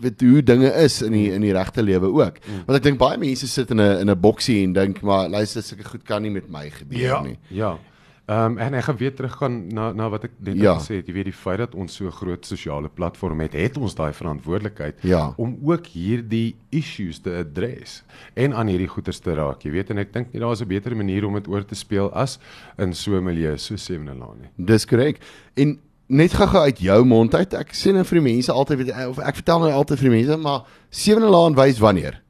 weet 0.00 0.20
hoe 0.20 0.42
dinge 0.42 0.70
is 0.84 1.02
in 1.02 1.12
die 1.12 1.32
in 1.32 1.40
die 1.40 1.52
regte 1.52 1.82
lewe 1.82 2.06
ook. 2.06 2.38
Want 2.66 2.78
ek 2.78 2.82
dink 2.82 2.98
baie 2.98 3.18
mense 3.18 3.46
sit 3.48 3.70
in 3.70 3.80
'n 3.80 4.00
in 4.00 4.10
'n 4.10 4.20
boksie 4.20 4.64
en 4.64 4.72
dink 4.72 5.00
maar 5.02 5.28
luister 5.28 5.62
sulke 5.62 5.84
goed 5.84 6.02
kan 6.04 6.22
nie 6.22 6.30
met 6.30 6.48
my 6.48 6.70
gebeur 6.70 7.22
nie. 7.22 7.38
Ja. 7.48 7.78
Ehm 8.28 8.44
um, 8.52 8.58
en 8.58 8.74
ek 8.74 8.84
gaan 8.84 8.96
weer 8.96 9.14
teruggaan 9.14 9.68
na 9.72 9.92
na 9.92 10.08
wat 10.10 10.24
ek 10.24 10.30
net 10.40 10.56
Ja. 10.56 10.62
ja. 10.62 10.78
gesê 10.78 10.96
het, 10.96 11.06
jy 11.06 11.14
weet 11.14 11.24
die 11.24 11.32
feit 11.32 11.58
dat 11.58 11.74
ons 11.74 11.94
so 11.96 12.10
groot 12.10 12.44
sosiale 12.46 12.88
platform 12.88 13.40
het, 13.40 13.52
het 13.54 13.76
ons 13.78 13.94
daai 13.94 14.12
verantwoordelikheid 14.12 14.94
Ja. 15.02 15.32
om 15.38 15.56
ook 15.64 15.86
hierdie 15.86 16.54
issues 16.70 17.20
te 17.20 17.30
address 17.38 18.02
en 18.36 18.52
aan 18.52 18.66
hierdie 18.66 18.86
goeters 18.88 19.18
te 19.18 19.34
raak, 19.34 19.62
jy 19.64 19.70
weet 19.70 19.90
en 19.90 19.98
ek 19.98 20.12
dink 20.12 20.32
nie 20.32 20.40
daar 20.40 20.52
is 20.52 20.60
'n 20.60 20.68
beter 20.68 20.94
manier 20.96 21.24
om 21.24 21.34
dit 21.34 21.48
oor 21.48 21.64
te 21.64 21.74
speel 21.74 22.12
as 22.12 22.38
in 22.78 22.92
so 22.92 23.16
'n 23.16 23.24
milieu 23.24 23.56
so 23.56 23.76
Sewende 23.76 24.14
Laan 24.14 24.36
nie. 24.40 24.50
Dis 24.66 24.84
korrek. 24.84 25.20
En 25.56 25.78
net 26.08 26.32
gou-gou 26.32 26.62
uit 26.64 26.78
jou 26.80 27.04
mond 27.04 27.34
uit, 27.34 27.54
ek 27.54 27.74
sê 27.76 27.92
nou 27.92 28.04
vir 28.08 28.20
die 28.20 28.26
mense 28.30 28.52
altyd 28.52 28.78
weet 28.80 28.94
of 29.08 29.18
ek 29.20 29.42
vertel 29.42 29.60
nou 29.64 29.72
altyd 29.76 30.00
vir 30.00 30.08
die 30.08 30.16
mense, 30.16 30.36
maar 30.40 30.64
Sewende 30.90 31.28
Laan 31.32 31.56
wys 31.58 31.78
wanneer. 31.84 32.22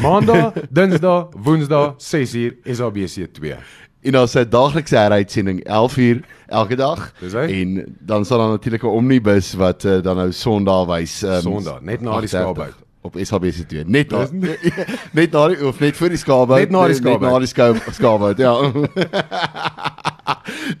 Maandag, 0.00 0.52
Dinsdag, 0.76 1.32
Woensdag 1.36 1.94
6uur 2.00 2.56
SABC 2.64 3.32
2. 3.32 3.56
En 4.02 4.12
dan 4.16 4.28
sy 4.28 4.42
daaglikse 4.50 4.96
heruitsending 4.98 5.60
11uur 5.62 6.22
elke 6.50 6.76
dag. 6.76 7.12
Dis 7.20 7.36
hy. 7.38 7.44
En 7.60 7.96
dan 8.00 8.24
sal 8.26 8.38
daar 8.42 8.54
natuurlik 8.56 8.82
'n 8.82 8.96
omnibus 8.98 9.52
wat 9.54 9.84
uh, 9.84 10.02
dan 10.02 10.16
nou 10.16 10.32
Sondag 10.32 10.86
wys. 10.86 11.22
Um, 11.22 11.40
Sondag, 11.40 11.80
net 11.80 12.00
na 12.00 12.20
die 12.20 12.28
8:30 12.28 12.28
skaapbout. 12.28 12.74
Op 13.02 13.16
SABC 13.18 13.68
2. 13.68 13.84
Net 13.86 14.10
na, 14.10 14.26
net 15.18 15.32
na 15.32 15.48
die 15.48 15.66
of 15.66 15.80
net 15.80 15.96
voor 15.96 16.08
die 16.08 16.18
skaapbout. 16.18 16.58
Net 16.58 16.70
na 16.70 16.86
die 16.86 17.00
Net 17.00 17.20
na 17.20 17.38
die 17.38 17.46
skaapbout, 17.92 18.38
ja. 18.38 18.60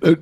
nou, 0.02 0.16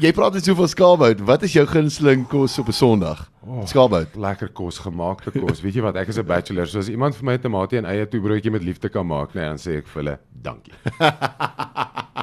jy 0.00 0.12
praat 0.12 0.34
net 0.34 0.44
soveel 0.44 0.68
skaapbout. 0.68 1.20
Wat 1.26 1.42
is 1.42 1.52
jou 1.52 1.66
gunsteling 1.66 2.26
kos 2.28 2.58
op 2.58 2.68
'n 2.68 2.72
Sondag? 2.72 3.30
Oh. 3.46 3.64
Skaapbout. 3.66 4.16
Lekker 4.16 4.48
kos, 4.48 4.78
gemaakte 4.78 5.30
kos. 5.30 5.60
Weet 5.60 5.74
jy 5.74 5.82
wat, 5.82 5.96
ek 5.96 6.08
is 6.08 6.18
'n 6.18 6.26
bachelor, 6.26 6.66
so 6.66 6.78
as 6.78 6.88
iemand 6.88 7.14
vir 7.16 7.24
my 7.24 7.32
'n 7.34 7.40
tamatie 7.40 7.78
en 7.78 7.84
eie 7.84 8.06
toebroodjie 8.06 8.50
met 8.50 8.62
liefde 8.62 8.88
kan 8.88 9.06
maak, 9.06 9.34
nee, 9.34 9.44
dan 9.44 9.56
sê 9.58 9.78
ek 9.78 9.86
vir 9.86 10.02
hulle 10.02 10.18
dankie. 10.42 10.72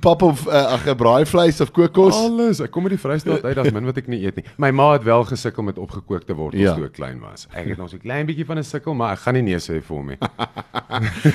Pap 0.00 0.22
of 0.22 0.46
uh, 0.46 0.52
ag 0.76 0.86
'n 0.86 0.94
braaivleis 0.96 1.60
of 1.60 1.70
kookos? 1.72 2.14
Alles. 2.14 2.60
Ek 2.60 2.70
kom 2.70 2.82
met 2.82 2.92
die 2.92 2.98
Vrystaat 3.00 3.44
uit, 3.44 3.54
daar's 3.56 3.72
min 3.72 3.84
wat 3.84 3.96
ek 3.96 4.06
nie 4.08 4.20
eet 4.24 4.36
nie. 4.36 4.44
My 4.58 4.70
ma 4.70 4.92
het 4.92 5.02
wel 5.02 5.24
gesukkel 5.24 5.62
met 5.64 5.78
opgekookte 5.78 6.34
wortels 6.34 6.62
Ja. 6.62 6.74
toe 6.74 6.84
ek 6.84 6.92
klein 6.92 7.20
was. 7.20 7.46
Ek 7.52 7.66
het 7.68 7.78
nog 7.78 7.88
so 7.90 7.96
'n 7.96 8.00
klein 8.00 8.26
bietjie 8.26 8.44
van 8.46 8.58
'n 8.58 8.62
sukkel, 8.64 8.94
maar 8.94 9.12
ek 9.12 9.18
gaan 9.20 9.34
nie 9.34 9.42
nee 9.42 9.56
sê 9.58 9.80
vir 9.82 9.96
hom 9.96 10.06
nie. 10.06 10.18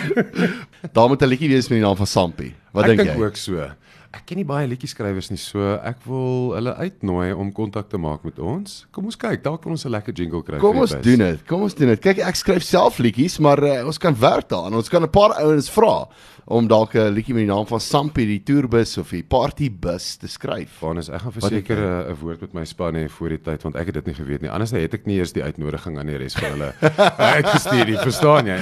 Daar 0.95 1.07
moet 1.09 1.21
'n 1.21 1.25
liedjie 1.27 1.49
wees 1.49 1.67
met 1.69 1.77
die 1.79 1.85
naam 1.85 1.95
van 1.97 2.07
Sampie. 2.07 2.53
Wat 2.71 2.83
ek 2.85 2.89
dink 2.97 3.03
dink 3.03 3.17
jy? 3.17 3.23
ook 3.25 3.35
so. 3.35 3.71
Ek 4.09 4.23
ken 4.25 4.39
nie 4.41 4.45
baie 4.47 4.65
liedjieskrywers 4.65 5.27
nie, 5.29 5.37
so 5.37 5.75
ek 5.85 5.99
wil 6.09 6.55
hulle 6.55 6.71
uitnooi 6.81 7.27
om 7.37 7.51
kontak 7.53 7.91
te 7.91 7.97
maak 8.01 8.23
met 8.25 8.39
ons. 8.41 8.87
Kom 8.95 9.05
ons 9.05 9.17
kyk, 9.19 9.43
dalk 9.45 9.61
kan 9.61 9.75
ons 9.75 9.85
'n 9.85 9.91
lekker 9.93 10.13
jingle 10.17 10.41
kry. 10.41 10.57
Kom 10.57 10.79
ons 10.81 10.95
doen 10.97 11.21
dit. 11.21 11.43
Kom 11.45 11.61
ons 11.61 11.75
doen 11.75 11.89
dit. 11.93 12.01
Kyk, 12.01 12.17
ek 12.25 12.35
skryf 12.35 12.63
self 12.63 12.97
liedjies, 12.97 13.37
maar 13.39 13.61
uh, 13.61 13.85
ons 13.85 13.99
kan 13.99 14.15
werk 14.17 14.49
daaraan. 14.49 14.73
Ons 14.73 14.89
kan 14.89 15.03
'n 15.03 15.09
paar 15.09 15.37
ouens 15.37 15.69
vra 15.69 16.07
om 16.47 16.67
dalk 16.67 16.95
'n 16.95 17.13
liedjie 17.13 17.35
met 17.35 17.45
die 17.45 17.53
naam 17.53 17.67
van 17.67 17.79
Sampie 17.79 18.25
die 18.25 18.41
toerbus 18.41 18.97
of 18.97 19.11
die 19.11 19.23
partybus 19.23 20.17
te 20.17 20.27
skryf. 20.27 20.81
Vanus, 20.81 21.09
ek 21.09 21.21
gaan 21.21 21.31
verseker 21.31 21.77
'n 21.77 22.09
'n 22.09 22.15
woord 22.19 22.41
met 22.41 22.53
my 22.53 22.65
span 22.65 22.95
hê 22.95 23.07
voor 23.07 23.29
die 23.29 23.41
tyd 23.41 23.61
want 23.61 23.75
ek 23.75 23.85
het 23.85 23.93
dit 23.93 24.05
nie 24.07 24.15
geweet 24.15 24.41
nie. 24.41 24.49
Anders 24.49 24.71
het 24.71 24.93
ek 24.93 25.05
nie 25.05 25.17
eers 25.17 25.33
die 25.33 25.43
uitnodiging 25.43 25.99
aan 25.99 26.07
die 26.07 26.17
res 26.17 26.33
van 26.33 26.49
hulle 26.49 26.73
uitgestuur 27.37 27.85
nie, 27.85 27.97
verstaan 27.97 28.47
jy? 28.47 28.59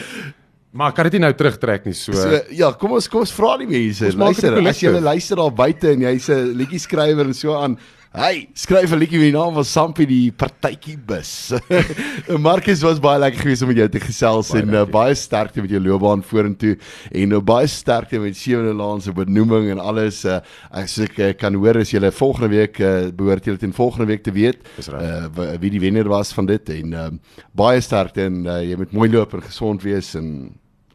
Maar 0.71 0.91
kan 0.93 1.07
dit 1.07 1.15
nie 1.17 1.23
nou 1.23 1.33
terugtrek 1.33 1.85
nie, 1.87 1.95
so, 1.95 2.11
So 2.11 2.41
ja, 2.53 2.71
kom 2.79 2.91
ons 2.97 3.07
kom 3.07 3.23
ons 3.23 3.31
vra 3.33 3.53
die 3.61 3.69
mense. 3.69 4.11
Luister, 4.19 4.57
as 4.67 4.81
jy 4.83 4.91
luister 4.99 5.39
daar 5.39 5.53
buite 5.55 5.93
en 5.93 6.03
jy's 6.03 6.29
'n 6.29 6.57
liedjie 6.59 6.79
skrywer 6.79 7.25
en 7.25 7.33
so 7.33 7.55
aan, 7.55 7.77
hey, 8.11 8.47
skryf 8.53 8.91
'n 8.91 8.99
liedjie 8.99 9.19
met 9.19 9.31
die 9.31 9.37
naam 9.37 9.53
van 9.53 9.65
Sampie 9.65 10.07
die 10.07 10.31
partytjie 10.31 10.97
bus. 10.97 11.53
Marcus 12.47 12.81
was 12.81 12.99
baie 12.99 13.19
lekker 13.19 13.41
geweest 13.41 13.61
om 13.61 13.71
met 13.71 13.77
jou 13.77 13.89
te 13.89 13.99
gesels 13.99 14.51
Baie 14.51 14.63
en 14.63 14.73
uh, 14.73 14.83
baie 14.85 15.15
sterkte 15.15 15.61
met 15.61 15.69
jou 15.69 15.81
loopbaan 15.81 16.23
vorentoe 16.23 16.77
en 17.11 17.35
uh, 17.35 17.41
baie 17.41 17.67
sterkte 17.67 18.19
met 18.19 18.37
Sewende 18.37 18.73
Laan 18.73 19.01
se 19.01 19.11
benoeming 19.11 19.71
en 19.71 19.79
alles. 19.79 20.23
Uh, 20.25 20.39
as 20.71 20.97
ek 21.03 21.19
uh, 21.19 21.31
kan 21.37 21.55
hoor 21.55 21.81
as 21.81 21.91
jy 21.91 22.11
volgende 22.11 22.49
week 22.53 22.79
uh, 22.79 23.09
behoort 23.11 23.45
jy 23.45 23.57
teen 23.57 23.73
volgende 23.73 24.07
week 24.07 24.23
te 24.23 24.31
weet 24.31 24.63
uh, 24.91 25.27
wie 25.59 25.71
die 25.73 25.81
wenner 25.81 26.07
was 26.09 26.33
van 26.33 26.45
dit 26.45 26.69
en 26.69 26.93
uh, 26.93 27.09
baie 27.57 27.81
sterkte 27.81 28.27
en 28.27 28.45
uh, 28.45 28.61
jy 28.63 28.77
moet 28.77 28.95
mooi 28.95 29.09
loop 29.11 29.33
en 29.33 29.43
gesond 29.45 29.83
wees 29.83 30.13
en 30.15 30.49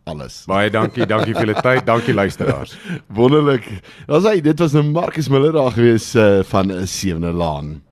alles. 0.04 0.42
baie 0.46 0.70
dankie, 0.70 1.06
dankie 1.06 1.34
vir 1.34 1.46
julle 1.46 1.62
tyd, 1.62 1.84
dankie 1.86 2.14
luisteraars. 2.14 2.76
Wonderlik. 3.18 3.68
Ons 4.08 4.24
sê 4.26 4.40
dit 4.42 4.58
was 4.58 4.74
'n 4.74 4.92
Marcus 4.92 5.28
Miller 5.28 5.52
daar 5.52 5.72
gewees 5.72 6.14
uh, 6.14 6.42
van 6.42 6.72
'n 6.72 6.86
Sewende 6.86 7.32
Laan. 7.32 7.82